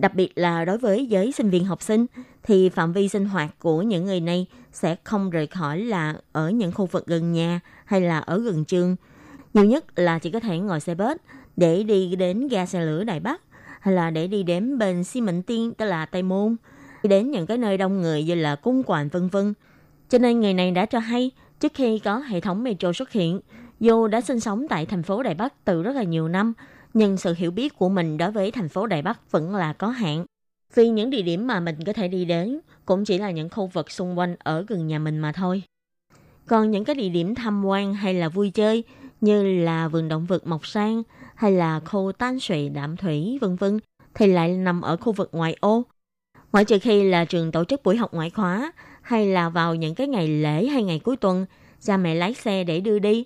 [0.00, 2.06] Đặc biệt là đối với giới sinh viên học sinh
[2.42, 6.50] thì phạm vi sinh hoạt của những người này sẽ không rời khỏi là ở
[6.50, 8.96] những khu vực gần nhà hay là ở gần trường
[9.54, 11.16] nhiều nhất là chỉ có thể ngồi xe bus
[11.56, 13.40] để đi đến ga xe lửa Đài Bắc
[13.80, 16.56] hay là để đi đến bên xi mệnh tiên tức là Tây Môn,
[17.02, 19.54] đi đến những cái nơi đông người như là cung quản vân vân.
[20.08, 21.30] Cho nên người này đã cho hay
[21.60, 23.40] trước khi có hệ thống metro xuất hiện,
[23.80, 26.52] dù đã sinh sống tại thành phố Đài Bắc từ rất là nhiều năm,
[26.94, 29.88] nhưng sự hiểu biết của mình đối với thành phố Đài Bắc vẫn là có
[29.88, 30.24] hạn.
[30.74, 33.66] Vì những địa điểm mà mình có thể đi đến cũng chỉ là những khu
[33.66, 35.62] vực xung quanh ở gần nhà mình mà thôi.
[36.46, 38.84] Còn những cái địa điểm tham quan hay là vui chơi
[39.20, 41.02] như là vườn động vật Mộc Sang
[41.34, 43.78] hay là khu Tan sụy Đạm Thủy vân vân
[44.14, 45.84] thì lại nằm ở khu vực ngoại ô.
[46.52, 48.72] Ngoại trừ khi là trường tổ chức buổi học ngoại khóa
[49.02, 51.46] hay là vào những cái ngày lễ hay ngày cuối tuần,
[51.80, 53.24] cha mẹ lái xe để đưa đi.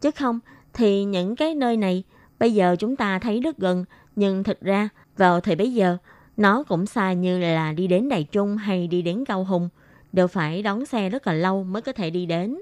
[0.00, 0.40] Chứ không
[0.72, 2.04] thì những cái nơi này
[2.44, 3.84] bây giờ chúng ta thấy rất gần,
[4.16, 5.96] nhưng thực ra vào thời bấy giờ
[6.36, 9.68] nó cũng xa như là đi đến Đài Trung hay đi đến Cao Hùng,
[10.12, 12.60] đều phải đón xe rất là lâu mới có thể đi đến.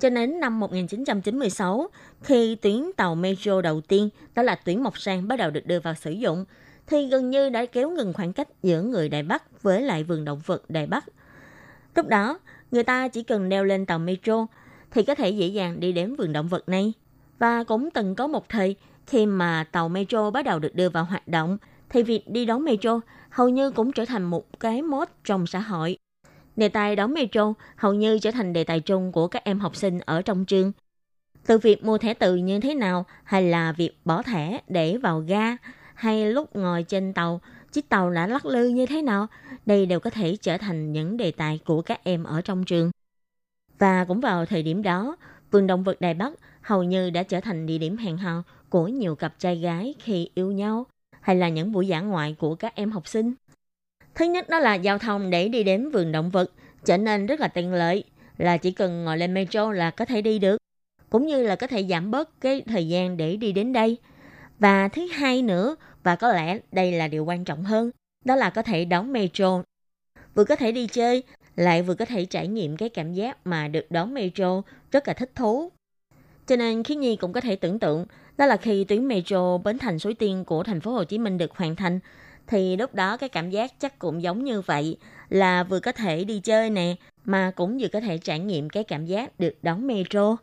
[0.00, 1.88] Cho đến năm 1996,
[2.22, 5.80] khi tuyến tàu metro đầu tiên, đó là tuyến Mộc Sang bắt đầu được đưa
[5.80, 6.44] vào sử dụng,
[6.86, 10.24] thì gần như đã kéo ngừng khoảng cách giữa người Đài Bắc với lại vườn
[10.24, 11.04] động vật Đài Bắc.
[11.94, 12.38] Lúc đó,
[12.70, 14.46] người ta chỉ cần leo lên tàu metro
[14.90, 16.92] thì có thể dễ dàng đi đến vườn động vật này.
[17.38, 18.76] Và cũng từng có một thời
[19.06, 21.58] khi mà tàu metro bắt đầu được đưa vào hoạt động,
[21.88, 25.58] thì việc đi đón metro hầu như cũng trở thành một cái mốt trong xã
[25.58, 25.98] hội.
[26.56, 29.76] Đề tài đón metro hầu như trở thành đề tài chung của các em học
[29.76, 30.72] sinh ở trong trường.
[31.46, 35.20] Từ việc mua thẻ từ như thế nào hay là việc bỏ thẻ để vào
[35.20, 35.56] ga
[35.94, 37.40] hay lúc ngồi trên tàu,
[37.72, 39.26] chiếc tàu đã lắc lư như thế nào,
[39.66, 42.90] đây đều có thể trở thành những đề tài của các em ở trong trường.
[43.78, 45.16] Và cũng vào thời điểm đó,
[45.50, 46.32] vườn động vật Đài Bắc
[46.68, 50.30] hầu như đã trở thành địa điểm hẹn hò của nhiều cặp trai gái khi
[50.34, 50.86] yêu nhau
[51.20, 53.32] hay là những buổi dã ngoại của các em học sinh.
[54.14, 56.52] Thứ nhất đó là giao thông để đi đến vườn động vật
[56.84, 58.04] trở nên rất là tiện lợi,
[58.38, 60.56] là chỉ cần ngồi lên metro là có thể đi được,
[61.10, 63.96] cũng như là có thể giảm bớt cái thời gian để đi đến đây.
[64.58, 67.90] Và thứ hai nữa, và có lẽ đây là điều quan trọng hơn,
[68.24, 69.62] đó là có thể đón metro.
[70.34, 71.22] Vừa có thể đi chơi,
[71.56, 75.14] lại vừa có thể trải nghiệm cái cảm giác mà được đón metro rất là
[75.14, 75.70] thích thú.
[76.48, 78.06] Cho nên khi Nhi cũng có thể tưởng tượng,
[78.38, 81.38] đó là khi tuyến metro Bến Thành Suối Tiên của thành phố Hồ Chí Minh
[81.38, 82.00] được hoàn thành,
[82.46, 84.96] thì lúc đó cái cảm giác chắc cũng giống như vậy,
[85.28, 86.94] là vừa có thể đi chơi nè,
[87.24, 90.36] mà cũng vừa có thể trải nghiệm cái cảm giác được đón metro.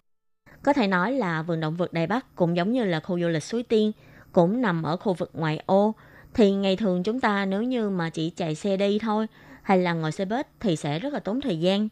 [0.63, 3.27] Có thể nói là vườn động vật Đài Bắc cũng giống như là khu du
[3.27, 3.91] lịch Suối Tiên,
[4.31, 5.95] cũng nằm ở khu vực ngoại ô
[6.33, 9.27] thì ngày thường chúng ta nếu như mà chỉ chạy xe đi thôi,
[9.61, 11.87] hay là ngồi xe bus thì sẽ rất là tốn thời gian.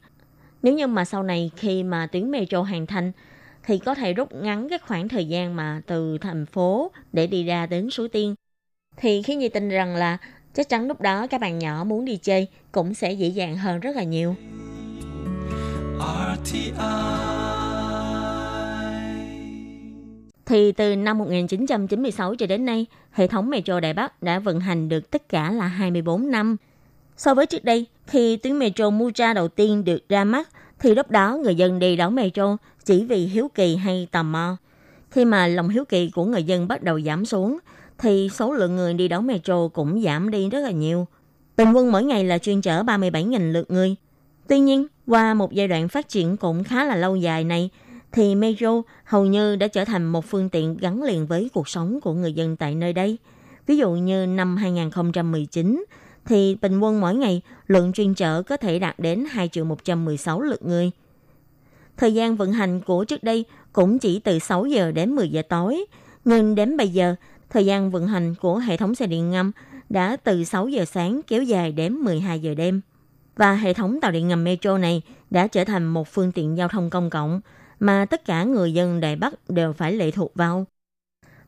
[0.64, 3.12] Nếu như mà sau này khi mà tuyến metro hoàn thành
[3.66, 7.44] thì có thể rút ngắn cái khoảng thời gian mà từ thành phố để đi
[7.44, 8.36] ra đến Suối Tiên.
[8.98, 10.18] Thì khi Nhi tin rằng là
[10.54, 13.80] chắc chắn lúc đó các bạn nhỏ muốn đi chơi cũng sẽ dễ dàng hơn
[13.80, 14.36] rất là nhiều.
[20.46, 24.90] Thì từ năm 1996 cho đến nay, hệ thống metro Đài Bắc đã vận hành
[24.90, 26.58] được tất cả là 24 năm.
[27.18, 30.50] So với trước đây, khi tuyến metro Mucha đầu tiên được ra mắt,
[30.80, 34.58] thì lúc đó người dân đi đón metro chỉ vì hiếu kỳ hay tò mò.
[35.12, 37.58] Khi mà lòng hiếu kỳ của người dân bắt đầu giảm xuống,
[37.98, 41.08] thì số lượng người đi đón metro cũng giảm đi rất là nhiều.
[41.58, 43.96] Bình quân mỗi ngày là chuyên chở 37.000 lượt người.
[44.48, 47.70] Tuy nhiên, qua một giai đoạn phát triển cũng khá là lâu dài này,
[48.12, 52.02] thì metro hầu như đã trở thành một phương tiện gắn liền với cuộc sống
[52.02, 53.18] của người dân tại nơi đây.
[53.68, 55.84] Ví dụ như năm 2019,
[56.26, 60.42] thì bình quân mỗi ngày lượng chuyên chở có thể đạt đến 2 triệu 116
[60.42, 60.92] lượt người.
[61.98, 65.42] Thời gian vận hành của trước đây cũng chỉ từ 6 giờ đến 10 giờ
[65.42, 65.86] tối,
[66.26, 67.16] nhưng đến bây giờ,
[67.50, 69.52] thời gian vận hành của hệ thống xe điện ngầm
[69.90, 72.82] đã từ 6 giờ sáng kéo dài đến 12 giờ đêm.
[73.36, 76.68] Và hệ thống tàu điện ngầm metro này đã trở thành một phương tiện giao
[76.68, 77.42] thông công cộng
[77.80, 80.66] mà tất cả người dân Đài Bắc đều phải lệ thuộc vào.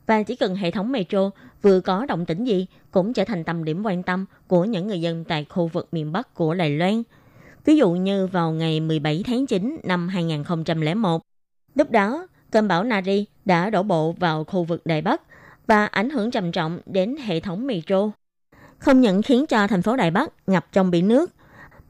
[0.06, 1.30] Và chỉ cần hệ thống metro
[1.62, 5.00] vừa có động tĩnh gì cũng trở thành tâm điểm quan tâm của những người
[5.00, 7.02] dân tại khu vực miền Bắc của Đài Loan.
[7.64, 11.22] Ví dụ như vào ngày 17 tháng 9 năm 2001,
[11.74, 15.22] lúc đó cơn bão Nari đã đổ bộ vào khu vực Đài Bắc
[15.66, 18.10] và ảnh hưởng trầm trọng đến hệ thống metro.
[18.78, 21.30] Không những khiến cho thành phố Đài Bắc ngập trong biển nước,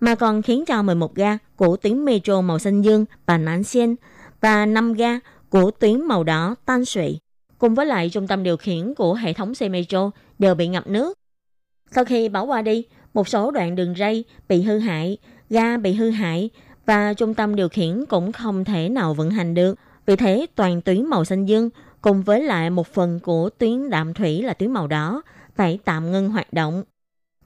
[0.00, 3.94] mà còn khiến cho 11 ga của tuyến metro màu xanh dương và Nán Xiên
[4.40, 5.18] và 5 ga
[5.50, 7.18] của tuyến màu đỏ Tan Sụy
[7.59, 10.86] cùng với lại trung tâm điều khiển của hệ thống xe metro đều bị ngập
[10.86, 11.18] nước.
[11.90, 12.84] Sau khi bão qua đi,
[13.14, 15.18] một số đoạn đường ray bị hư hại,
[15.50, 16.50] ga bị hư hại
[16.86, 19.78] và trung tâm điều khiển cũng không thể nào vận hành được.
[20.07, 24.14] Vì thế, toàn tuyến màu xanh dương cùng với lại một phần của tuyến đạm
[24.14, 25.22] thủy là tuyến màu đỏ
[25.57, 26.84] phải tạm ngưng hoạt động.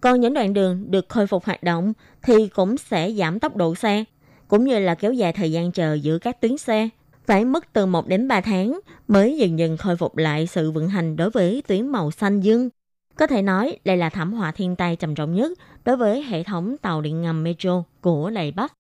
[0.01, 1.93] Còn những đoạn đường được khôi phục hoạt động
[2.23, 4.05] thì cũng sẽ giảm tốc độ xe,
[4.49, 6.89] cũng như là kéo dài thời gian chờ giữa các tuyến xe
[7.27, 10.89] phải mất từ 1 đến 3 tháng mới dần dần khôi phục lại sự vận
[10.89, 12.69] hành đối với tuyến màu xanh dương.
[13.17, 15.53] Có thể nói đây là thảm họa thiên tai trầm trọng nhất
[15.85, 18.73] đối với hệ thống tàu điện ngầm metro của Đài Bắc.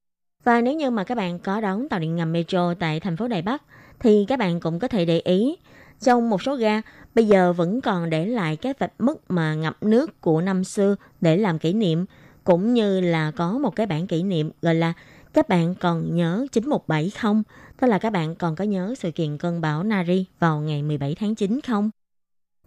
[0.44, 3.28] Và nếu như mà các bạn có đón tàu điện ngầm metro tại thành phố
[3.28, 3.62] Đài Bắc,
[4.00, 5.56] thì các bạn cũng có thể để ý,
[6.00, 6.80] trong một số ga,
[7.14, 10.96] bây giờ vẫn còn để lại cái vạch mức mà ngập nước của năm xưa
[11.20, 12.04] để làm kỷ niệm,
[12.44, 14.92] cũng như là có một cái bản kỷ niệm gọi là
[15.32, 17.42] các bạn còn nhớ 917 không?
[17.80, 21.14] Tức là các bạn còn có nhớ sự kiện cơn bão Nari vào ngày 17
[21.14, 21.90] tháng 9 không?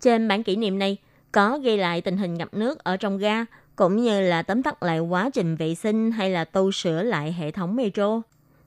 [0.02, 0.98] Trên bản kỷ niệm này
[1.32, 3.46] có ghi lại tình hình ngập nước ở trong ga
[3.76, 7.34] cũng như là tóm tắt lại quá trình vệ sinh hay là tu sửa lại
[7.34, 8.22] hệ thống metro.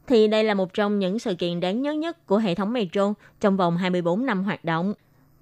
[0.06, 3.14] thì đây là một trong những sự kiện đáng nhớ nhất của hệ thống metro
[3.40, 4.94] trong vòng 24 năm hoạt động.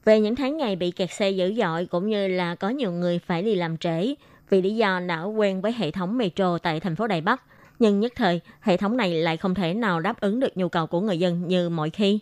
[0.05, 3.19] Về những tháng ngày bị kẹt xe dữ dội cũng như là có nhiều người
[3.19, 4.15] phải đi làm trễ
[4.51, 7.43] vì lý do đã quen với hệ thống metro tại thành phố Đài Bắc,
[7.79, 10.87] nhưng nhất thời hệ thống này lại không thể nào đáp ứng được nhu cầu
[10.87, 12.19] của người dân như mọi khi.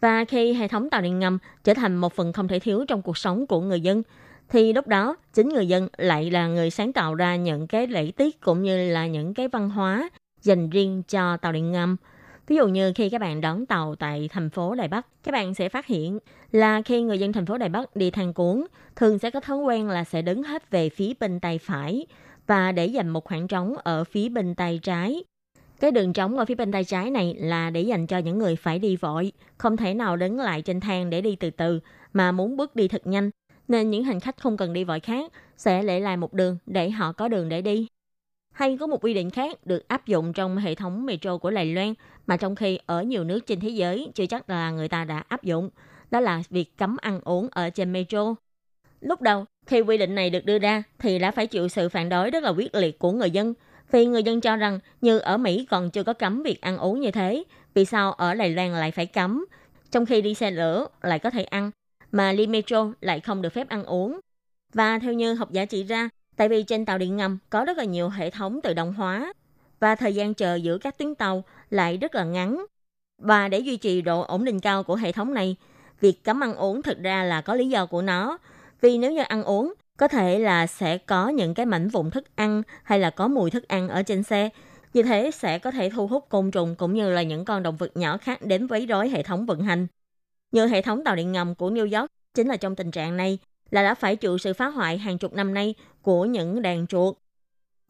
[0.00, 3.02] Và khi hệ thống tàu điện ngầm trở thành một phần không thể thiếu trong
[3.02, 4.02] cuộc sống của người dân,
[4.48, 8.10] thì lúc đó chính người dân lại là người sáng tạo ra những cái lễ
[8.16, 10.10] tiết cũng như là những cái văn hóa
[10.42, 11.96] dành riêng cho tàu điện ngầm.
[12.46, 15.54] Ví dụ như khi các bạn đón tàu tại thành phố Đài Bắc, các bạn
[15.54, 16.18] sẽ phát hiện
[16.52, 18.66] là khi người dân thành phố Đài Bắc đi thang cuốn,
[18.96, 22.06] thường sẽ có thói quen là sẽ đứng hết về phía bên tay phải
[22.46, 25.24] và để dành một khoảng trống ở phía bên tay trái.
[25.80, 28.56] Cái đường trống ở phía bên tay trái này là để dành cho những người
[28.56, 31.80] phải đi vội, không thể nào đứng lại trên thang để đi từ từ,
[32.12, 33.30] mà muốn bước đi thật nhanh.
[33.68, 36.90] Nên những hành khách không cần đi vội khác sẽ để lại một đường để
[36.90, 37.86] họ có đường để đi.
[38.52, 41.66] Hay có một quy định khác được áp dụng trong hệ thống metro của Đài
[41.66, 41.94] Loan
[42.26, 45.24] mà trong khi ở nhiều nước trên thế giới chưa chắc là người ta đã
[45.28, 45.70] áp dụng.
[46.10, 48.34] Đó là việc cấm ăn uống ở trên metro.
[49.00, 52.08] Lúc đầu, khi quy định này được đưa ra thì đã phải chịu sự phản
[52.08, 53.54] đối rất là quyết liệt của người dân.
[53.90, 57.00] Vì người dân cho rằng như ở Mỹ còn chưa có cấm việc ăn uống
[57.00, 57.44] như thế,
[57.74, 59.46] vì sao ở Đài Loan lại phải cấm?
[59.90, 61.70] Trong khi đi xe lửa lại có thể ăn,
[62.12, 64.20] mà đi metro lại không được phép ăn uống.
[64.74, 67.78] Và theo như học giả chỉ ra, tại vì trên tàu điện ngầm có rất
[67.78, 69.32] là nhiều hệ thống tự động hóa
[69.80, 72.64] và thời gian chờ giữa các tuyến tàu lại rất là ngắn.
[73.22, 75.56] Và để duy trì độ ổn định cao của hệ thống này,
[76.00, 78.38] việc cấm ăn uống thực ra là có lý do của nó.
[78.82, 82.24] Vì nếu như ăn uống, có thể là sẽ có những cái mảnh vụn thức
[82.36, 84.48] ăn hay là có mùi thức ăn ở trên xe.
[84.94, 87.76] Như thế sẽ có thể thu hút côn trùng cũng như là những con động
[87.76, 89.86] vật nhỏ khác đến quấy rối hệ thống vận hành.
[90.52, 93.38] Như hệ thống tàu điện ngầm của New York chính là trong tình trạng này
[93.70, 97.16] là đã phải chịu sự phá hoại hàng chục năm nay của những đàn chuột.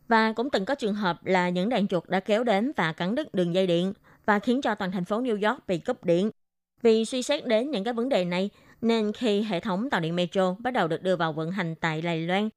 [0.09, 3.15] Và cũng từng có trường hợp là những đàn chuột đã kéo đến và cắn
[3.15, 3.93] đứt đường dây điện
[4.27, 6.31] và khiến cho toàn thành phố New York bị cúp điện.
[6.83, 8.51] Vì suy xét đến những cái vấn đề này,
[8.83, 12.03] nên khi hệ thống tàu điện metro bắt đầu được đưa vào vận hành tại
[12.03, 12.49] Đài Loan,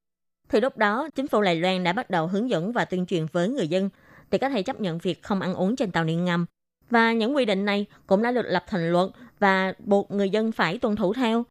[0.48, 3.26] thì lúc đó chính phủ Đài Loan đã bắt đầu hướng dẫn và tuyên truyền
[3.32, 3.90] với người dân
[4.30, 6.46] để có thể chấp nhận việc không ăn uống trên tàu điện ngầm.
[6.90, 10.52] Và những quy định này cũng đã được lập thành luật và buộc người dân
[10.52, 11.44] phải tuân thủ theo.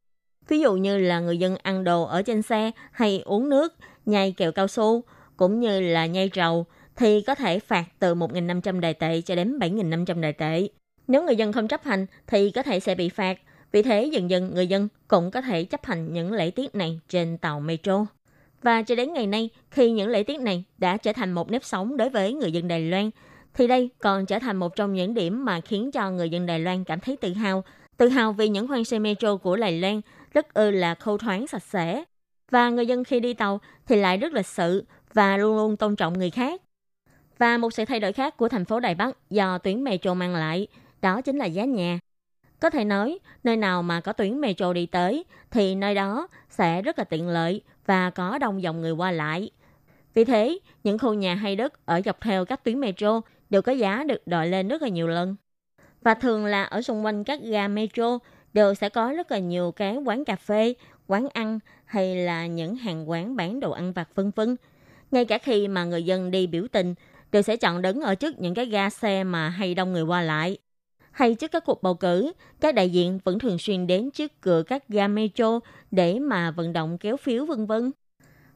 [0.48, 4.32] Ví dụ như là người dân ăn đồ ở trên xe hay uống nước, nhai
[4.32, 5.04] kẹo cao su,
[5.38, 6.66] cũng như là nhai trầu,
[6.96, 10.68] thì có thể phạt từ 1.500 đài tệ cho đến 7.500 đài tệ.
[11.08, 13.38] Nếu người dân không chấp hành thì có thể sẽ bị phạt.
[13.72, 17.00] Vì thế dần dần người dân cũng có thể chấp hành những lễ tiết này
[17.10, 18.06] trên tàu metro.
[18.62, 21.64] Và cho đến ngày nay, khi những lễ tiết này đã trở thành một nếp
[21.64, 23.10] sống đối với người dân Đài Loan,
[23.54, 26.60] thì đây còn trở thành một trong những điểm mà khiến cho người dân Đài
[26.60, 27.64] Loan cảm thấy tự hào.
[27.98, 30.02] Tự hào vì những khoang xe metro của Đài Loan
[30.34, 32.04] rất ư là khâu thoáng sạch sẽ.
[32.52, 35.96] Và người dân khi đi tàu thì lại rất lịch sự và luôn luôn tôn
[35.96, 36.62] trọng người khác.
[37.38, 40.36] Và một sự thay đổi khác của thành phố Đài Bắc do tuyến metro mang
[40.36, 40.68] lại,
[41.02, 42.00] đó chính là giá nhà.
[42.60, 46.82] Có thể nói, nơi nào mà có tuyến metro đi tới thì nơi đó sẽ
[46.82, 49.50] rất là tiện lợi và có đông dòng người qua lại.
[50.14, 53.72] Vì thế, những khu nhà hay đất ở dọc theo các tuyến metro đều có
[53.72, 55.36] giá được đòi lên rất là nhiều lần.
[56.02, 58.20] Và thường là ở xung quanh các ga metro
[58.54, 60.74] đều sẽ có rất là nhiều cái quán cà phê,
[61.08, 64.56] quán ăn hay là những hàng quán bán đồ ăn vặt vân vân.
[65.12, 66.96] Ngay cả khi mà người dân đi biểu tình,
[67.32, 70.22] đều sẽ chọn đứng ở trước những cái ga xe mà hay đông người qua
[70.22, 70.58] lại.
[71.16, 74.64] Hay trước các cuộc bầu cử, các đại diện vẫn thường xuyên đến trước cửa
[74.68, 75.60] các ga metro
[75.92, 77.92] để mà vận động kéo phiếu vân vân.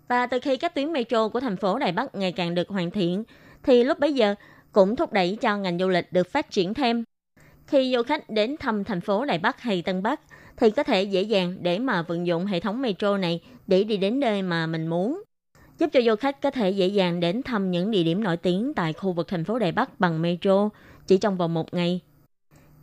[0.08, 2.92] Và từ khi các tuyến metro của thành phố Đài Bắc ngày càng được hoàn
[2.92, 3.24] thiện,
[3.64, 4.36] thì lúc bấy giờ
[4.72, 7.04] cũng thúc đẩy cho ngành du lịch được phát triển thêm.
[7.68, 10.22] Khi du khách đến thăm thành phố Đài Bắc hay Tân Bắc,
[10.58, 13.98] thì có thể dễ dàng để mà vận dụng hệ thống metro này để đi
[13.98, 15.24] đến nơi mà mình muốn
[15.78, 18.74] giúp cho du khách có thể dễ dàng đến thăm những địa điểm nổi tiếng
[18.74, 20.70] tại khu vực thành phố Đài Bắc bằng metro
[21.08, 22.02] chỉ trong vòng một ngày.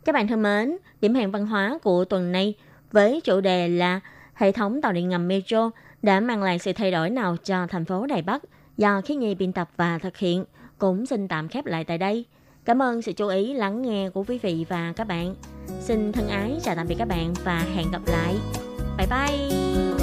[0.07, 2.53] Các bạn thân mến, điểm hẹn văn hóa của tuần này
[2.91, 3.99] với chủ đề là
[4.33, 7.85] hệ thống tàu điện ngầm metro đã mang lại sự thay đổi nào cho thành
[7.85, 8.43] phố Đài Bắc
[8.77, 10.45] do khí nhi biên tập và thực hiện
[10.77, 12.25] cũng xin tạm khép lại tại đây.
[12.65, 15.35] Cảm ơn sự chú ý lắng nghe của quý vị và các bạn.
[15.79, 18.35] Xin thân ái chào tạm biệt các bạn và hẹn gặp lại.
[18.97, 19.96] Bye bye!